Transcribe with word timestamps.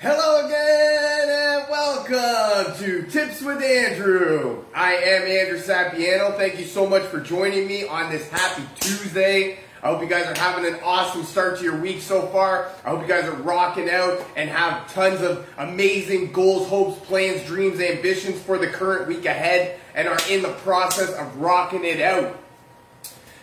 Hello 0.00 0.46
again 0.46 1.28
and 1.28 1.68
welcome 1.68 2.78
to 2.78 3.02
Tips 3.10 3.42
with 3.42 3.60
Andrew. 3.60 4.64
I 4.72 4.92
am 4.92 5.22
Andrew 5.22 5.58
Sapiano. 5.58 6.36
Thank 6.36 6.60
you 6.60 6.66
so 6.66 6.88
much 6.88 7.02
for 7.02 7.18
joining 7.18 7.66
me 7.66 7.84
on 7.84 8.08
this 8.08 8.28
happy 8.28 8.62
Tuesday. 8.78 9.58
I 9.82 9.88
hope 9.88 10.00
you 10.00 10.06
guys 10.06 10.26
are 10.26 10.38
having 10.38 10.72
an 10.72 10.78
awesome 10.84 11.24
start 11.24 11.58
to 11.58 11.64
your 11.64 11.80
week 11.80 12.00
so 12.00 12.28
far. 12.28 12.70
I 12.84 12.90
hope 12.90 13.02
you 13.02 13.08
guys 13.08 13.24
are 13.24 13.34
rocking 13.42 13.90
out 13.90 14.24
and 14.36 14.48
have 14.48 14.88
tons 14.94 15.20
of 15.20 15.52
amazing 15.58 16.30
goals, 16.30 16.68
hopes, 16.68 17.04
plans, 17.08 17.44
dreams, 17.44 17.80
ambitions 17.80 18.40
for 18.40 18.56
the 18.56 18.68
current 18.68 19.08
week 19.08 19.24
ahead 19.24 19.80
and 19.96 20.06
are 20.06 20.20
in 20.30 20.42
the 20.42 20.52
process 20.58 21.12
of 21.12 21.38
rocking 21.38 21.84
it 21.84 22.00
out. 22.00 22.38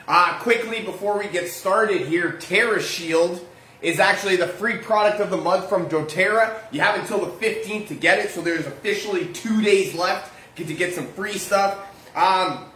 Uh, 0.08 0.40
quickly, 0.40 0.84
before 0.84 1.20
we 1.20 1.28
get 1.28 1.50
started 1.50 2.04
here, 2.04 2.32
Terra 2.32 2.82
Shield 2.82 3.46
is 3.82 4.00
actually 4.00 4.36
the 4.36 4.48
free 4.48 4.78
product 4.78 5.20
of 5.20 5.30
the 5.30 5.38
month 5.38 5.70
from 5.70 5.88
doTERRA. 5.88 6.56
You 6.72 6.82
have 6.82 7.00
until 7.00 7.20
the 7.20 7.32
15th 7.32 7.88
to 7.90 7.96
get 7.96 8.20
it, 8.20 8.32
so 8.32 8.42
there's 8.42 8.66
officially 8.66 9.28
two 9.28 9.62
days 9.62 9.94
left 9.94 10.34
to 10.56 10.64
get 10.64 10.94
some 10.94 11.08
free 11.08 11.38
stuff. 11.38 11.88
Um, 12.16 12.72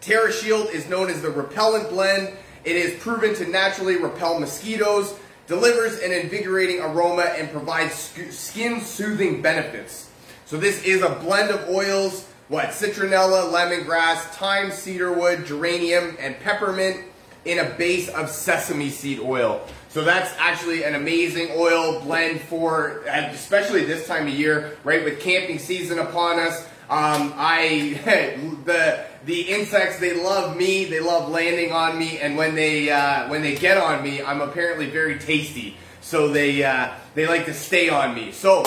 Terra 0.00 0.32
Shield 0.32 0.70
is 0.70 0.88
known 0.88 1.10
as 1.10 1.20
the 1.20 1.30
repellent 1.30 1.90
blend. 1.90 2.32
It 2.64 2.76
is 2.76 3.00
proven 3.02 3.34
to 3.36 3.46
naturally 3.48 3.96
repel 3.96 4.38
mosquitoes, 4.38 5.14
delivers 5.46 5.98
an 6.00 6.12
invigorating 6.12 6.80
aroma, 6.80 7.22
and 7.22 7.50
provides 7.50 7.94
skin 8.30 8.80
soothing 8.80 9.42
benefits. 9.42 10.10
So 10.46 10.56
this 10.56 10.82
is 10.84 11.02
a 11.02 11.10
blend 11.10 11.50
of 11.50 11.68
oils 11.68 12.28
what? 12.48 12.68
Citronella, 12.68 13.52
lemongrass, 13.52 14.20
thyme, 14.30 14.70
cedarwood, 14.70 15.44
geranium, 15.44 16.16
and 16.18 16.38
peppermint 16.40 17.04
in 17.44 17.58
a 17.58 17.70
base 17.76 18.08
of 18.08 18.30
sesame 18.30 18.88
seed 18.88 19.20
oil. 19.20 19.66
So 19.88 20.04
that's 20.04 20.34
actually 20.38 20.84
an 20.84 20.94
amazing 20.94 21.52
oil 21.56 22.00
blend 22.00 22.42
for, 22.42 23.02
especially 23.06 23.84
this 23.84 24.06
time 24.06 24.26
of 24.26 24.34
year, 24.34 24.76
right? 24.84 25.02
With 25.02 25.20
camping 25.20 25.58
season 25.58 25.98
upon 25.98 26.38
us. 26.38 26.66
Um, 26.90 27.34
I 27.36 28.00
the 28.64 29.04
the 29.26 29.40
insects 29.42 29.98
they 29.98 30.14
love 30.14 30.56
me. 30.56 30.86
They 30.86 31.00
love 31.00 31.30
landing 31.30 31.70
on 31.70 31.98
me, 31.98 32.18
and 32.18 32.36
when 32.36 32.54
they 32.54 32.90
uh, 32.90 33.28
when 33.28 33.42
they 33.42 33.56
get 33.56 33.76
on 33.76 34.02
me, 34.02 34.22
I'm 34.22 34.40
apparently 34.40 34.88
very 34.88 35.18
tasty. 35.18 35.76
So 36.00 36.28
they 36.28 36.64
uh, 36.64 36.94
they 37.14 37.26
like 37.26 37.44
to 37.44 37.54
stay 37.54 37.90
on 37.90 38.14
me. 38.14 38.32
So 38.32 38.64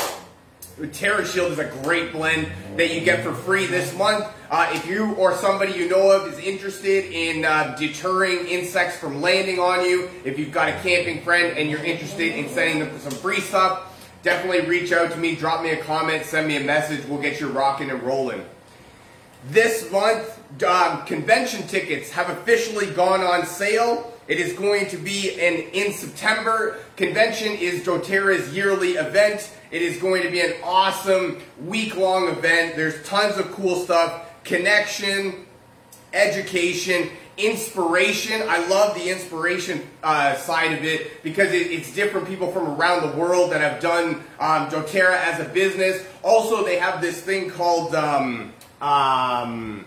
Terra 0.87 1.25
Shield 1.25 1.51
is 1.51 1.59
a 1.59 1.65
great 1.83 2.11
blend 2.11 2.47
that 2.77 2.93
you 2.93 3.01
get 3.01 3.23
for 3.23 3.33
free 3.33 3.65
this 3.65 3.95
month. 3.97 4.25
Uh, 4.49 4.69
if 4.73 4.85
you 4.87 5.13
or 5.15 5.35
somebody 5.35 5.73
you 5.73 5.87
know 5.89 6.11
of 6.11 6.31
is 6.31 6.39
interested 6.39 7.05
in 7.11 7.45
uh, 7.45 7.75
deterring 7.77 8.47
insects 8.47 8.97
from 8.97 9.21
landing 9.21 9.59
on 9.59 9.85
you, 9.85 10.09
if 10.25 10.37
you've 10.37 10.51
got 10.51 10.69
a 10.69 10.73
camping 10.79 11.21
friend 11.21 11.57
and 11.57 11.69
you're 11.69 11.83
interested 11.83 12.35
in 12.35 12.49
sending 12.49 12.79
them 12.79 12.99
some 12.99 13.11
free 13.11 13.39
stuff, 13.39 13.87
definitely 14.23 14.67
reach 14.67 14.91
out 14.91 15.11
to 15.11 15.17
me, 15.17 15.35
drop 15.35 15.63
me 15.63 15.69
a 15.69 15.77
comment, 15.83 16.25
send 16.25 16.47
me 16.47 16.57
a 16.57 16.63
message. 16.63 17.05
We'll 17.05 17.21
get 17.21 17.39
you 17.39 17.47
rocking 17.47 17.89
and 17.89 18.03
rolling. 18.03 18.45
This 19.49 19.89
month, 19.91 20.39
um, 20.63 21.05
convention 21.05 21.65
tickets 21.67 22.11
have 22.11 22.29
officially 22.29 22.87
gone 22.87 23.21
on 23.21 23.45
sale. 23.45 24.10
It 24.31 24.39
is 24.39 24.53
going 24.53 24.87
to 24.91 24.97
be 24.97 25.33
an 25.41 25.55
in 25.73 25.91
September. 25.91 26.79
Convention 26.95 27.51
is 27.51 27.83
doTERRA's 27.85 28.55
yearly 28.55 28.91
event. 28.91 29.53
It 29.71 29.81
is 29.81 30.01
going 30.01 30.23
to 30.23 30.31
be 30.31 30.39
an 30.39 30.53
awesome 30.63 31.41
week 31.59 31.97
long 31.97 32.29
event. 32.29 32.77
There's 32.77 33.05
tons 33.05 33.37
of 33.37 33.51
cool 33.51 33.75
stuff 33.75 34.29
connection, 34.45 35.45
education, 36.13 37.09
inspiration. 37.37 38.41
I 38.47 38.65
love 38.69 38.95
the 38.95 39.09
inspiration 39.09 39.85
uh, 40.01 40.35
side 40.35 40.77
of 40.77 40.85
it 40.85 41.21
because 41.23 41.51
it, 41.51 41.69
it's 41.69 41.93
different 41.93 42.25
people 42.25 42.53
from 42.53 42.69
around 42.69 43.11
the 43.11 43.17
world 43.17 43.51
that 43.51 43.59
have 43.59 43.81
done 43.81 44.23
um, 44.39 44.69
doTERRA 44.69 45.25
as 45.25 45.41
a 45.41 45.49
business. 45.49 46.05
Also, 46.23 46.63
they 46.63 46.77
have 46.79 47.01
this 47.01 47.19
thing 47.19 47.49
called 47.49 47.93
um, 47.95 48.53
um, 48.79 49.83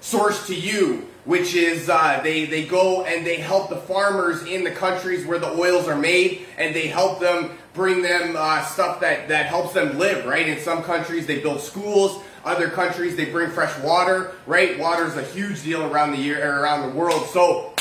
Source 0.00 0.46
to 0.46 0.54
You, 0.54 1.09
which 1.24 1.54
is 1.54 1.88
uh, 1.88 2.20
they, 2.22 2.46
they 2.46 2.64
go 2.64 3.04
and 3.04 3.26
they 3.26 3.36
help 3.36 3.68
the 3.68 3.76
farmers 3.76 4.44
in 4.44 4.64
the 4.64 4.70
countries 4.70 5.26
where 5.26 5.38
the 5.38 5.50
oils 5.50 5.86
are 5.86 5.96
made 5.96 6.46
and 6.58 6.74
they 6.74 6.86
help 6.86 7.20
them 7.20 7.50
bring 7.74 8.02
them 8.02 8.34
uh, 8.36 8.64
stuff 8.64 9.00
that, 9.00 9.28
that 9.28 9.46
helps 9.46 9.74
them 9.74 9.98
live, 9.98 10.24
right? 10.26 10.48
In 10.48 10.58
some 10.58 10.82
countries, 10.82 11.26
they 11.26 11.40
build 11.40 11.60
schools. 11.60 12.22
Other 12.44 12.70
countries, 12.70 13.16
they 13.16 13.26
bring 13.26 13.50
fresh 13.50 13.76
water, 13.80 14.32
right? 14.46 14.78
Water 14.78 15.04
is 15.06 15.16
a 15.16 15.22
huge 15.22 15.62
deal 15.62 15.82
around 15.92 16.12
the 16.12 16.18
year, 16.18 16.60
around 16.60 16.88
the 16.88 16.96
world. 16.96 17.26
So, 17.26 17.74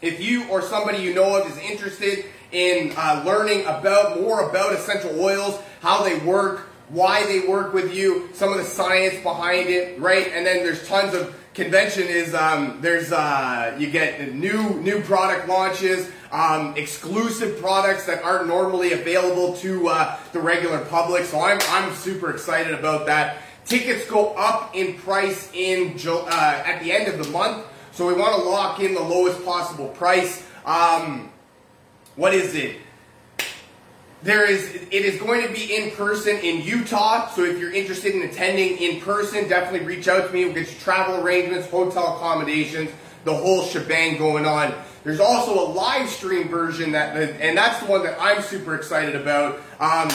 if 0.00 0.20
you 0.20 0.48
or 0.48 0.62
somebody 0.62 0.98
you 0.98 1.12
know 1.12 1.36
of 1.40 1.50
is 1.50 1.58
interested 1.58 2.24
in 2.52 2.94
uh, 2.96 3.22
learning 3.26 3.62
about 3.62 4.20
more 4.20 4.48
about 4.48 4.72
essential 4.72 5.20
oils, 5.20 5.60
how 5.82 6.02
they 6.02 6.18
work, 6.20 6.68
why 6.88 7.26
they 7.26 7.40
work 7.46 7.74
with 7.74 7.94
you, 7.94 8.30
some 8.32 8.50
of 8.50 8.58
the 8.58 8.64
science 8.64 9.22
behind 9.22 9.68
it, 9.68 10.00
right? 10.00 10.28
And 10.32 10.46
then 10.46 10.64
there's 10.64 10.86
tons 10.88 11.14
of 11.14 11.37
convention 11.58 12.06
is 12.06 12.34
um, 12.34 12.78
there's 12.80 13.12
uh, 13.12 13.74
you 13.78 13.90
get 13.90 14.32
new 14.34 14.80
new 14.80 15.02
product 15.02 15.48
launches, 15.48 16.08
um, 16.30 16.74
exclusive 16.76 17.60
products 17.60 18.06
that 18.06 18.22
aren't 18.22 18.46
normally 18.46 18.92
available 18.92 19.54
to 19.56 19.88
uh, 19.88 20.16
the 20.32 20.40
regular 20.40 20.84
public. 20.84 21.24
So 21.24 21.40
I'm 21.40 21.58
I'm 21.68 21.92
super 21.94 22.30
excited 22.30 22.72
about 22.72 23.06
that. 23.06 23.38
Tickets 23.66 24.08
go 24.08 24.34
up 24.34 24.74
in 24.74 24.94
price 24.98 25.50
in 25.52 25.98
uh, 26.06 26.62
at 26.64 26.80
the 26.82 26.92
end 26.92 27.08
of 27.08 27.22
the 27.22 27.30
month, 27.32 27.66
so 27.90 28.06
we 28.06 28.14
want 28.14 28.40
to 28.40 28.48
lock 28.48 28.78
in 28.80 28.94
the 28.94 29.02
lowest 29.02 29.44
possible 29.44 29.88
price. 29.88 30.46
Um, 30.64 31.30
what 32.14 32.34
is 32.34 32.54
it? 32.54 32.76
There 34.22 34.50
is, 34.50 34.74
it 34.74 34.92
is 34.92 35.20
going 35.20 35.46
to 35.46 35.52
be 35.52 35.76
in 35.76 35.92
person 35.92 36.36
in 36.38 36.62
Utah. 36.62 37.28
So 37.28 37.44
if 37.44 37.58
you're 37.58 37.72
interested 37.72 38.14
in 38.14 38.22
attending 38.22 38.78
in 38.78 39.00
person, 39.00 39.48
definitely 39.48 39.86
reach 39.86 40.08
out 40.08 40.26
to 40.26 40.32
me. 40.32 40.44
We'll 40.44 40.54
get 40.54 40.72
you 40.72 40.78
travel 40.80 41.22
arrangements, 41.22 41.68
hotel 41.68 42.16
accommodations, 42.16 42.90
the 43.24 43.34
whole 43.34 43.62
shebang 43.62 44.18
going 44.18 44.44
on. 44.44 44.74
There's 45.04 45.20
also 45.20 45.68
a 45.68 45.72
live 45.72 46.08
stream 46.08 46.48
version 46.48 46.92
that, 46.92 47.16
and 47.16 47.56
that's 47.56 47.78
the 47.80 47.86
one 47.86 48.02
that 48.02 48.20
I'm 48.20 48.42
super 48.42 48.74
excited 48.74 49.14
about. 49.14 49.60
Um, 49.78 50.10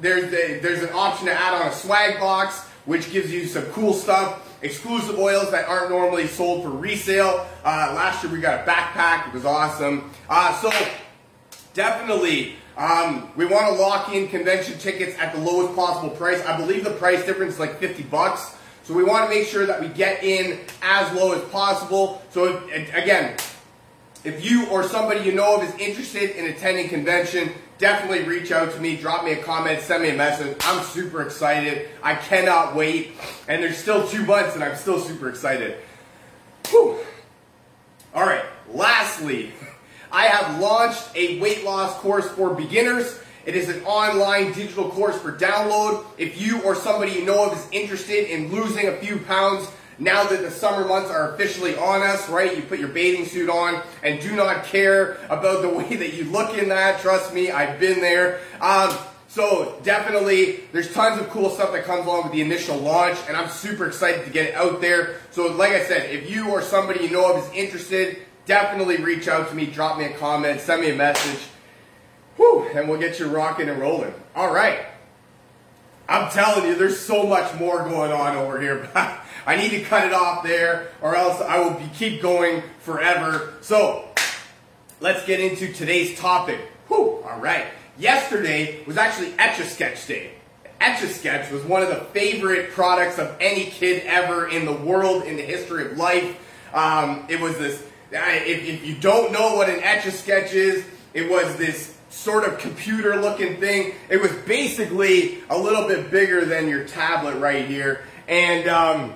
there's 0.00 0.32
a, 0.32 0.58
there's 0.58 0.82
an 0.82 0.90
option 0.92 1.26
to 1.26 1.32
add 1.32 1.54
on 1.54 1.68
a 1.68 1.72
swag 1.72 2.18
box, 2.18 2.66
which 2.86 3.12
gives 3.12 3.32
you 3.32 3.46
some 3.46 3.64
cool 3.66 3.92
stuff. 3.92 4.50
Exclusive 4.62 5.18
oils 5.18 5.50
that 5.52 5.68
aren't 5.68 5.90
normally 5.90 6.26
sold 6.26 6.64
for 6.64 6.70
resale. 6.70 7.46
Uh, 7.64 7.92
last 7.94 8.24
year 8.24 8.32
we 8.32 8.40
got 8.40 8.66
a 8.66 8.70
backpack. 8.70 9.28
It 9.28 9.34
was 9.34 9.44
awesome. 9.44 10.10
Uh, 10.28 10.60
so 10.60 10.72
definitely 11.74 12.56
um, 12.76 13.30
we 13.36 13.44
want 13.44 13.66
to 13.68 13.80
lock 13.80 14.12
in 14.12 14.28
convention 14.28 14.78
tickets 14.78 15.16
at 15.18 15.34
the 15.34 15.40
lowest 15.40 15.76
possible 15.76 16.10
price. 16.10 16.44
I 16.44 16.56
believe 16.56 16.84
the 16.84 16.90
price 16.90 17.24
difference 17.24 17.54
is 17.54 17.60
like 17.60 17.78
50 17.78 18.02
bucks. 18.04 18.54
So 18.82 18.92
we 18.94 19.04
want 19.04 19.30
to 19.30 19.34
make 19.34 19.46
sure 19.46 19.64
that 19.64 19.80
we 19.80 19.88
get 19.88 20.22
in 20.22 20.60
as 20.82 21.10
low 21.14 21.32
as 21.32 21.42
possible. 21.50 22.22
So 22.30 22.62
if, 22.68 22.94
again, 22.94 23.36
if 24.24 24.44
you 24.44 24.66
or 24.68 24.82
somebody 24.82 25.20
you 25.20 25.32
know 25.32 25.56
of 25.56 25.62
is 25.62 25.74
interested 25.80 26.36
in 26.36 26.46
attending 26.46 26.88
convention, 26.88 27.50
definitely 27.78 28.24
reach 28.24 28.52
out 28.52 28.72
to 28.72 28.80
me, 28.80 28.96
drop 28.96 29.24
me 29.24 29.32
a 29.32 29.42
comment, 29.42 29.80
send 29.80 30.02
me 30.02 30.10
a 30.10 30.16
message. 30.16 30.56
I'm 30.60 30.84
super 30.84 31.22
excited. 31.22 31.88
I 32.02 32.14
cannot 32.14 32.74
wait. 32.74 33.12
And 33.48 33.62
there's 33.62 33.78
still 33.78 34.06
two 34.08 34.24
months 34.24 34.54
and 34.54 34.64
I'm 34.64 34.76
still 34.76 35.00
super 35.00 35.28
excited. 35.28 35.76
Whew. 36.68 36.98
All 38.14 38.26
right, 38.26 38.44
lastly, 38.72 39.52
I 40.14 40.26
have 40.26 40.60
launched 40.60 41.08
a 41.16 41.40
weight 41.40 41.64
loss 41.64 41.98
course 41.98 42.28
for 42.28 42.54
beginners. 42.54 43.20
It 43.46 43.56
is 43.56 43.68
an 43.68 43.82
online 43.84 44.52
digital 44.52 44.88
course 44.88 45.20
for 45.20 45.32
download. 45.32 46.06
If 46.18 46.40
you 46.40 46.62
or 46.62 46.76
somebody 46.76 47.10
you 47.10 47.24
know 47.24 47.50
of 47.50 47.58
is 47.58 47.66
interested 47.72 48.32
in 48.32 48.52
losing 48.52 48.86
a 48.86 48.96
few 48.98 49.18
pounds, 49.18 49.68
now 49.98 50.22
that 50.22 50.40
the 50.40 50.52
summer 50.52 50.86
months 50.86 51.10
are 51.10 51.34
officially 51.34 51.76
on 51.76 52.02
us, 52.02 52.28
right? 52.28 52.56
You 52.56 52.62
put 52.62 52.78
your 52.78 52.90
bathing 52.90 53.26
suit 53.26 53.50
on 53.50 53.82
and 54.04 54.20
do 54.20 54.36
not 54.36 54.62
care 54.62 55.14
about 55.30 55.62
the 55.62 55.68
way 55.78 55.96
that 55.96 56.14
you 56.14 56.22
look 56.26 56.56
in 56.56 56.68
that. 56.68 57.00
Trust 57.00 57.34
me, 57.34 57.50
I've 57.50 57.80
been 57.80 58.00
there. 58.00 58.38
Um, 58.60 58.96
so 59.26 59.80
definitely, 59.82 60.60
there's 60.70 60.92
tons 60.92 61.20
of 61.20 61.28
cool 61.30 61.50
stuff 61.50 61.72
that 61.72 61.86
comes 61.86 62.06
along 62.06 62.22
with 62.22 62.32
the 62.32 62.40
initial 62.40 62.76
launch, 62.76 63.18
and 63.26 63.36
I'm 63.36 63.48
super 63.48 63.88
excited 63.88 64.24
to 64.26 64.30
get 64.30 64.50
it 64.50 64.54
out 64.54 64.80
there. 64.80 65.16
So 65.32 65.48
like 65.48 65.72
I 65.72 65.84
said, 65.84 66.08
if 66.08 66.30
you 66.30 66.50
or 66.50 66.62
somebody 66.62 67.02
you 67.02 67.10
know 67.10 67.34
of 67.34 67.44
is 67.44 67.52
interested, 67.52 68.18
definitely 68.46 68.98
reach 68.98 69.28
out 69.28 69.48
to 69.48 69.54
me, 69.54 69.66
drop 69.66 69.98
me 69.98 70.04
a 70.06 70.12
comment, 70.14 70.60
send 70.60 70.82
me 70.82 70.90
a 70.90 70.96
message. 70.96 71.40
Whew, 72.36 72.68
and 72.74 72.88
we'll 72.88 73.00
get 73.00 73.18
you 73.18 73.28
rocking 73.28 73.68
and 73.68 73.80
rolling. 73.80 74.14
All 74.34 74.52
right. 74.52 74.86
I'm 76.08 76.30
telling 76.30 76.66
you, 76.66 76.74
there's 76.74 76.98
so 76.98 77.24
much 77.24 77.58
more 77.58 77.84
going 77.88 78.12
on 78.12 78.36
over 78.36 78.60
here. 78.60 78.88
but 78.92 79.20
I 79.46 79.56
need 79.56 79.70
to 79.70 79.80
cut 79.82 80.06
it 80.06 80.12
off 80.12 80.42
there, 80.42 80.88
or 81.00 81.16
else 81.16 81.40
I 81.40 81.58
will 81.58 81.74
be, 81.74 81.88
keep 81.94 82.20
going 82.20 82.62
forever. 82.80 83.54
So, 83.60 84.08
let's 85.00 85.24
get 85.26 85.40
into 85.40 85.72
today's 85.72 86.18
topic. 86.18 86.60
Whew, 86.88 87.22
all 87.24 87.38
right. 87.38 87.66
Yesterday 87.98 88.84
was 88.84 88.96
actually 88.96 89.34
Etch 89.38 89.60
a 89.60 89.64
Sketch 89.64 90.06
Day. 90.06 90.32
Etch 90.80 91.02
a 91.02 91.08
Sketch 91.08 91.50
was 91.50 91.62
one 91.62 91.82
of 91.82 91.88
the 91.88 92.00
favorite 92.12 92.72
products 92.72 93.18
of 93.18 93.34
any 93.40 93.66
kid 93.66 94.02
ever 94.06 94.48
in 94.48 94.64
the 94.64 94.72
world, 94.72 95.22
in 95.22 95.36
the 95.36 95.42
history 95.42 95.86
of 95.86 95.96
life. 95.96 96.36
Um, 96.74 97.24
it 97.28 97.40
was 97.40 97.56
this 97.56 97.82
if, 98.14 98.64
if 98.64 98.86
you 98.86 98.94
don't 98.94 99.32
know 99.32 99.56
what 99.56 99.68
an 99.68 99.80
etch 99.82 100.06
a 100.06 100.10
sketch 100.10 100.54
is, 100.54 100.84
it 101.12 101.30
was 101.30 101.56
this 101.56 101.96
sort 102.10 102.44
of 102.44 102.58
computer 102.58 103.16
looking 103.16 103.58
thing. 103.58 103.94
It 104.08 104.20
was 104.20 104.32
basically 104.46 105.42
a 105.50 105.58
little 105.58 105.88
bit 105.88 106.10
bigger 106.10 106.44
than 106.44 106.68
your 106.68 106.84
tablet 106.84 107.36
right 107.38 107.66
here. 107.66 108.04
And 108.28 108.68
um, 108.68 109.14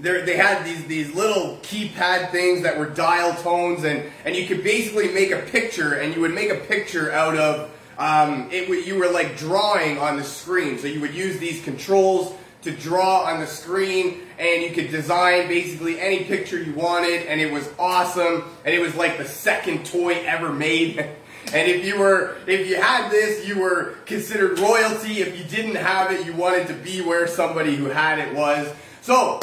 they 0.00 0.36
had 0.36 0.64
these, 0.64 0.84
these 0.86 1.14
little 1.14 1.58
keypad 1.62 2.30
things 2.30 2.62
that 2.62 2.78
were 2.78 2.86
dial 2.86 3.34
tones, 3.42 3.84
and, 3.84 4.10
and 4.24 4.34
you 4.34 4.46
could 4.46 4.64
basically 4.64 5.08
make 5.12 5.30
a 5.30 5.38
picture, 5.42 5.94
and 5.94 6.14
you 6.14 6.20
would 6.22 6.34
make 6.34 6.50
a 6.50 6.56
picture 6.56 7.12
out 7.12 7.36
of 7.36 7.70
um, 7.96 8.48
it. 8.50 8.68
You 8.86 8.98
were 8.98 9.10
like 9.10 9.36
drawing 9.36 9.98
on 9.98 10.16
the 10.16 10.24
screen. 10.24 10.78
So 10.78 10.88
you 10.88 11.00
would 11.00 11.14
use 11.14 11.38
these 11.38 11.62
controls 11.62 12.34
to 12.64 12.72
draw 12.72 13.24
on 13.24 13.40
the 13.40 13.46
screen 13.46 14.22
and 14.38 14.62
you 14.62 14.70
could 14.70 14.90
design 14.90 15.48
basically 15.48 16.00
any 16.00 16.24
picture 16.24 16.60
you 16.60 16.72
wanted 16.72 17.26
and 17.26 17.40
it 17.40 17.52
was 17.52 17.70
awesome 17.78 18.44
and 18.64 18.74
it 18.74 18.80
was 18.80 18.94
like 18.94 19.18
the 19.18 19.24
second 19.24 19.86
toy 19.86 20.14
ever 20.26 20.52
made. 20.52 21.08
And 21.52 21.70
if 21.70 21.84
you 21.84 21.98
were 21.98 22.38
if 22.46 22.66
you 22.66 22.80
had 22.80 23.10
this 23.10 23.46
you 23.46 23.60
were 23.60 23.96
considered 24.06 24.58
royalty. 24.58 25.20
If 25.20 25.38
you 25.38 25.44
didn't 25.44 25.76
have 25.76 26.10
it 26.10 26.24
you 26.24 26.32
wanted 26.32 26.68
to 26.68 26.74
be 26.74 27.02
where 27.02 27.28
somebody 27.28 27.76
who 27.76 27.84
had 27.84 28.18
it 28.18 28.34
was. 28.34 28.72
So 29.02 29.40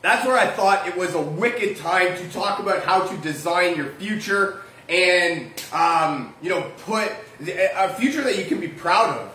that's 0.00 0.26
where 0.26 0.38
I 0.38 0.46
thought 0.46 0.88
it 0.88 0.96
was 0.96 1.14
a 1.14 1.20
wicked 1.20 1.76
time 1.76 2.16
to 2.16 2.32
talk 2.32 2.58
about 2.58 2.84
how 2.84 3.06
to 3.06 3.16
design 3.18 3.76
your 3.76 3.92
future 3.92 4.62
and 4.88 5.52
um, 5.72 6.34
you 6.42 6.48
know 6.48 6.62
put 6.84 7.12
a 7.40 7.94
future 7.94 8.22
that 8.22 8.38
you 8.38 8.46
can 8.46 8.58
be 8.58 8.68
proud 8.68 9.16
of 9.16 9.29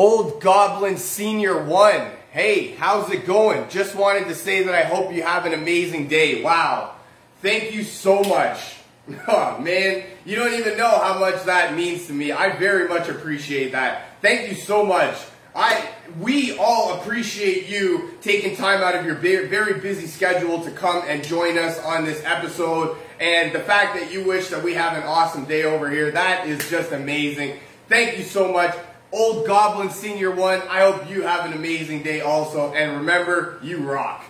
Old 0.00 0.40
Goblin 0.40 0.96
Senior 0.96 1.62
1. 1.62 2.10
Hey, 2.30 2.68
how's 2.68 3.10
it 3.10 3.26
going? 3.26 3.68
Just 3.68 3.94
wanted 3.94 4.28
to 4.28 4.34
say 4.34 4.62
that 4.62 4.74
I 4.74 4.84
hope 4.84 5.12
you 5.12 5.22
have 5.22 5.44
an 5.44 5.52
amazing 5.52 6.08
day. 6.08 6.42
Wow. 6.42 6.94
Thank 7.42 7.74
you 7.74 7.84
so 7.84 8.22
much. 8.22 8.76
Oh, 9.26 9.58
man, 9.58 10.04
you 10.24 10.36
don't 10.36 10.54
even 10.54 10.78
know 10.78 10.88
how 10.88 11.18
much 11.18 11.42
that 11.44 11.74
means 11.74 12.06
to 12.06 12.12
me. 12.12 12.30
I 12.30 12.56
very 12.56 12.88
much 12.88 13.08
appreciate 13.08 13.72
that. 13.72 14.04
Thank 14.22 14.48
you 14.48 14.54
so 14.54 14.86
much. 14.86 15.16
I 15.54 15.88
we 16.20 16.56
all 16.56 17.00
appreciate 17.00 17.68
you 17.68 18.12
taking 18.22 18.56
time 18.56 18.82
out 18.82 18.94
of 18.94 19.04
your 19.04 19.16
very 19.16 19.80
busy 19.80 20.06
schedule 20.06 20.62
to 20.62 20.70
come 20.70 21.02
and 21.08 21.24
join 21.24 21.58
us 21.58 21.82
on 21.82 22.04
this 22.04 22.22
episode 22.24 22.96
and 23.18 23.52
the 23.52 23.58
fact 23.58 23.98
that 23.98 24.12
you 24.12 24.22
wish 24.22 24.48
that 24.48 24.62
we 24.62 24.74
have 24.74 24.96
an 24.96 25.02
awesome 25.02 25.44
day 25.44 25.64
over 25.64 25.90
here 25.90 26.12
that 26.12 26.46
is 26.46 26.70
just 26.70 26.92
amazing. 26.92 27.58
Thank 27.88 28.16
you 28.16 28.22
so 28.22 28.52
much. 28.52 28.76
Old 29.12 29.46
Goblin 29.46 29.90
Senior 29.90 30.30
1, 30.30 30.62
I 30.68 30.80
hope 30.80 31.10
you 31.10 31.22
have 31.22 31.44
an 31.44 31.52
amazing 31.52 32.02
day 32.02 32.20
also. 32.20 32.72
And 32.72 32.98
remember, 32.98 33.58
you 33.62 33.78
rock. 33.78 34.24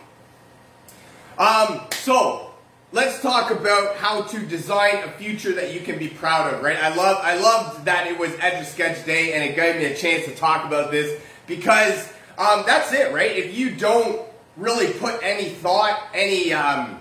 Um, 1.39 1.83
so, 1.93 2.51
let's 2.93 3.21
talk 3.21 3.51
about 3.51 3.97
how 3.97 4.23
to 4.23 4.41
design 4.47 4.97
a 5.05 5.11
future 5.13 5.53
that 5.53 5.75
you 5.75 5.81
can 5.81 5.99
be 5.99 6.09
proud 6.09 6.53
of, 6.53 6.63
right? 6.63 6.79
I 6.79 6.95
love, 6.95 7.19
I 7.23 7.39
loved 7.39 7.85
that 7.85 8.07
it 8.07 8.19
was 8.19 8.33
Etch 8.41 8.63
a 8.63 8.65
Sketch 8.65 9.05
Day 9.05 9.35
and 9.35 9.45
it 9.45 9.55
gave 9.55 9.77
me 9.77 9.85
a 9.85 9.97
chance 9.97 10.25
to 10.25 10.35
talk 10.35 10.65
about 10.65 10.91
this 10.91 11.21
because 11.47 12.11
um, 12.39 12.65
that's 12.67 12.93
it, 12.93 13.13
right? 13.13 13.37
If 13.37 13.57
you 13.57 13.75
don't 13.75 14.23
really 14.57 14.93
put 14.95 15.23
any 15.23 15.51
thought, 15.51 16.09
any, 16.15 16.55
um, 16.55 17.01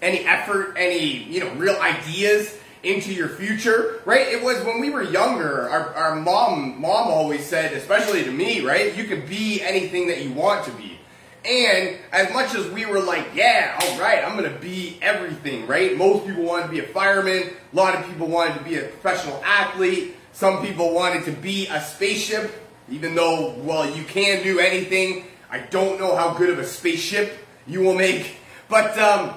any 0.00 0.20
effort, 0.24 0.76
any, 0.78 1.24
you 1.24 1.40
know, 1.40 1.54
real 1.54 1.76
ideas 1.76 2.58
into 2.84 3.12
your 3.12 3.28
future, 3.28 4.00
right? 4.04 4.26
It 4.28 4.42
was 4.42 4.62
when 4.64 4.80
we 4.80 4.90
were 4.90 5.02
younger, 5.02 5.68
our, 5.68 5.94
our 5.94 6.16
mom, 6.16 6.80
mom 6.80 7.08
always 7.08 7.44
said, 7.44 7.72
especially 7.72 8.24
to 8.24 8.30
me, 8.30 8.64
right? 8.64 8.96
You 8.96 9.04
could 9.04 9.28
be 9.28 9.62
anything 9.62 10.08
that 10.08 10.22
you 10.22 10.32
want 10.32 10.64
to 10.66 10.70
be. 10.72 10.98
And 11.44 11.98
as 12.10 12.32
much 12.32 12.54
as 12.54 12.70
we 12.70 12.86
were 12.86 13.00
like, 13.00 13.26
yeah, 13.34 13.78
all 13.82 14.00
right, 14.00 14.24
I'm 14.24 14.42
to 14.42 14.50
be 14.50 14.98
everything, 15.02 15.66
right? 15.66 15.96
Most 15.96 16.26
people 16.26 16.44
wanted 16.44 16.64
to 16.64 16.70
be 16.70 16.80
a 16.80 16.86
fireman. 16.86 17.50
A 17.72 17.76
lot 17.76 17.94
of 17.94 18.06
people 18.06 18.28
wanted 18.28 18.58
to 18.58 18.64
be 18.64 18.76
a 18.76 18.82
professional 18.82 19.42
athlete. 19.44 20.16
Some 20.32 20.64
people 20.64 20.94
wanted 20.94 21.24
to 21.26 21.32
be 21.32 21.66
a 21.66 21.82
spaceship, 21.82 22.50
even 22.90 23.14
though, 23.14 23.54
well, 23.58 23.88
you 23.88 24.04
can 24.04 24.42
do 24.42 24.58
anything. 24.58 25.26
I 25.50 25.58
don't 25.58 26.00
know 26.00 26.16
how 26.16 26.32
good 26.34 26.50
of 26.50 26.58
a 26.58 26.66
spaceship 26.66 27.38
you 27.66 27.80
will 27.80 27.94
make. 27.94 28.36
But, 28.66 28.98
um, 28.98 29.34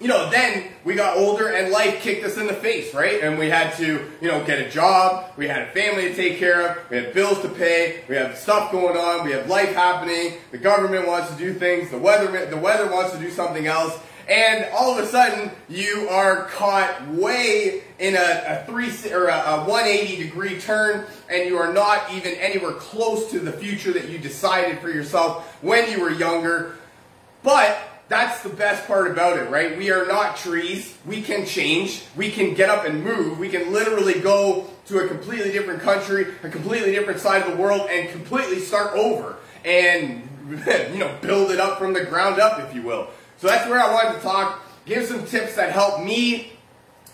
you 0.00 0.08
know, 0.08 0.30
then 0.30 0.64
we 0.82 0.94
got 0.94 1.18
older 1.18 1.48
and 1.48 1.70
life 1.70 2.00
kicked 2.00 2.24
us 2.24 2.38
in 2.38 2.46
the 2.46 2.54
face, 2.54 2.94
right? 2.94 3.22
And 3.22 3.38
we 3.38 3.50
had 3.50 3.74
to, 3.76 4.10
you 4.20 4.28
know, 4.28 4.42
get 4.44 4.58
a 4.58 4.70
job. 4.70 5.30
We 5.36 5.46
had 5.46 5.68
a 5.68 5.70
family 5.72 6.08
to 6.08 6.14
take 6.14 6.38
care 6.38 6.70
of. 6.70 6.90
We 6.90 6.96
had 6.96 7.12
bills 7.12 7.40
to 7.42 7.50
pay. 7.50 8.02
We 8.08 8.16
have 8.16 8.36
stuff 8.36 8.72
going 8.72 8.96
on. 8.96 9.26
We 9.26 9.32
have 9.32 9.46
life 9.48 9.74
happening. 9.74 10.38
The 10.52 10.58
government 10.58 11.06
wants 11.06 11.30
to 11.30 11.36
do 11.36 11.52
things. 11.52 11.90
The 11.90 11.98
weather, 11.98 12.46
the 12.46 12.56
weather 12.56 12.90
wants 12.90 13.12
to 13.12 13.18
do 13.18 13.30
something 13.30 13.66
else. 13.66 13.98
And 14.26 14.66
all 14.72 14.96
of 14.96 15.04
a 15.04 15.08
sudden, 15.08 15.50
you 15.68 16.08
are 16.08 16.44
caught 16.44 17.08
way 17.08 17.82
in 17.98 18.14
a, 18.14 18.18
a 18.18 18.64
three 18.64 18.90
or 19.12 19.26
a, 19.26 19.34
a 19.34 19.64
180 19.64 20.22
degree 20.22 20.58
turn, 20.60 21.04
and 21.28 21.48
you 21.48 21.58
are 21.58 21.72
not 21.72 22.12
even 22.12 22.34
anywhere 22.34 22.72
close 22.72 23.28
to 23.32 23.40
the 23.40 23.52
future 23.52 23.92
that 23.92 24.08
you 24.08 24.18
decided 24.18 24.78
for 24.78 24.88
yourself 24.88 25.62
when 25.62 25.90
you 25.90 26.00
were 26.00 26.10
younger. 26.10 26.76
But 27.42 27.76
that's 28.10 28.42
the 28.42 28.48
best 28.48 28.88
part 28.88 29.08
about 29.08 29.38
it, 29.38 29.48
right? 29.50 29.78
We 29.78 29.92
are 29.92 30.04
not 30.04 30.36
trees. 30.36 30.98
We 31.06 31.22
can 31.22 31.46
change. 31.46 32.02
We 32.16 32.32
can 32.32 32.54
get 32.54 32.68
up 32.68 32.84
and 32.84 33.04
move. 33.04 33.38
We 33.38 33.48
can 33.48 33.72
literally 33.72 34.20
go 34.20 34.68
to 34.86 34.98
a 34.98 35.06
completely 35.06 35.52
different 35.52 35.80
country, 35.80 36.26
a 36.42 36.48
completely 36.48 36.90
different 36.90 37.20
side 37.20 37.42
of 37.42 37.52
the 37.52 37.56
world, 37.56 37.88
and 37.88 38.10
completely 38.10 38.58
start 38.58 38.96
over 38.96 39.36
and, 39.64 40.28
you 40.92 40.98
know, 40.98 41.16
build 41.22 41.52
it 41.52 41.60
up 41.60 41.78
from 41.78 41.92
the 41.92 42.04
ground 42.04 42.40
up, 42.40 42.58
if 42.58 42.74
you 42.74 42.82
will. 42.82 43.10
So 43.38 43.46
that's 43.46 43.70
where 43.70 43.78
I 43.78 43.92
wanted 43.94 44.16
to 44.16 44.22
talk, 44.22 44.60
give 44.86 45.06
some 45.06 45.24
tips 45.24 45.54
that 45.54 45.70
help 45.70 46.02
me 46.02 46.54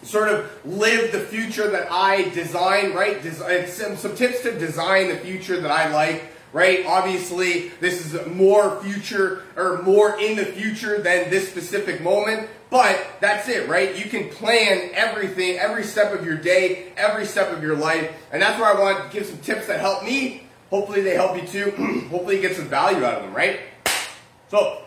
sort 0.02 0.30
of 0.30 0.50
live 0.64 1.12
the 1.12 1.20
future 1.20 1.68
that 1.72 1.92
I 1.92 2.30
design, 2.30 2.94
right? 2.94 3.22
Des- 3.22 3.66
some, 3.66 3.98
some 3.98 4.16
tips 4.16 4.40
to 4.44 4.58
design 4.58 5.08
the 5.08 5.16
future 5.16 5.60
that 5.60 5.70
I 5.70 5.92
like 5.92 6.24
right? 6.56 6.86
Obviously, 6.86 7.68
this 7.80 8.06
is 8.06 8.26
more 8.28 8.82
future 8.82 9.42
or 9.56 9.82
more 9.82 10.18
in 10.18 10.36
the 10.36 10.46
future 10.46 11.02
than 11.02 11.28
this 11.28 11.50
specific 11.50 12.00
moment, 12.00 12.48
but 12.70 12.98
that's 13.20 13.46
it, 13.50 13.68
right? 13.68 13.94
You 13.94 14.08
can 14.08 14.30
plan 14.30 14.88
everything, 14.94 15.58
every 15.58 15.84
step 15.84 16.18
of 16.18 16.24
your 16.24 16.38
day, 16.38 16.94
every 16.96 17.26
step 17.26 17.52
of 17.52 17.62
your 17.62 17.76
life, 17.76 18.10
and 18.32 18.40
that's 18.40 18.58
where 18.58 18.74
I 18.74 18.80
want 18.80 19.04
to 19.04 19.14
give 19.14 19.26
some 19.26 19.36
tips 19.40 19.66
that 19.66 19.80
help 19.80 20.02
me. 20.02 20.44
Hopefully, 20.70 21.02
they 21.02 21.12
help 21.12 21.36
you 21.36 21.46
too. 21.46 21.70
Hopefully, 22.10 22.36
you 22.36 22.40
get 22.40 22.56
some 22.56 22.68
value 22.68 23.04
out 23.04 23.16
of 23.16 23.22
them, 23.24 23.34
right? 23.34 23.60
So, 24.48 24.82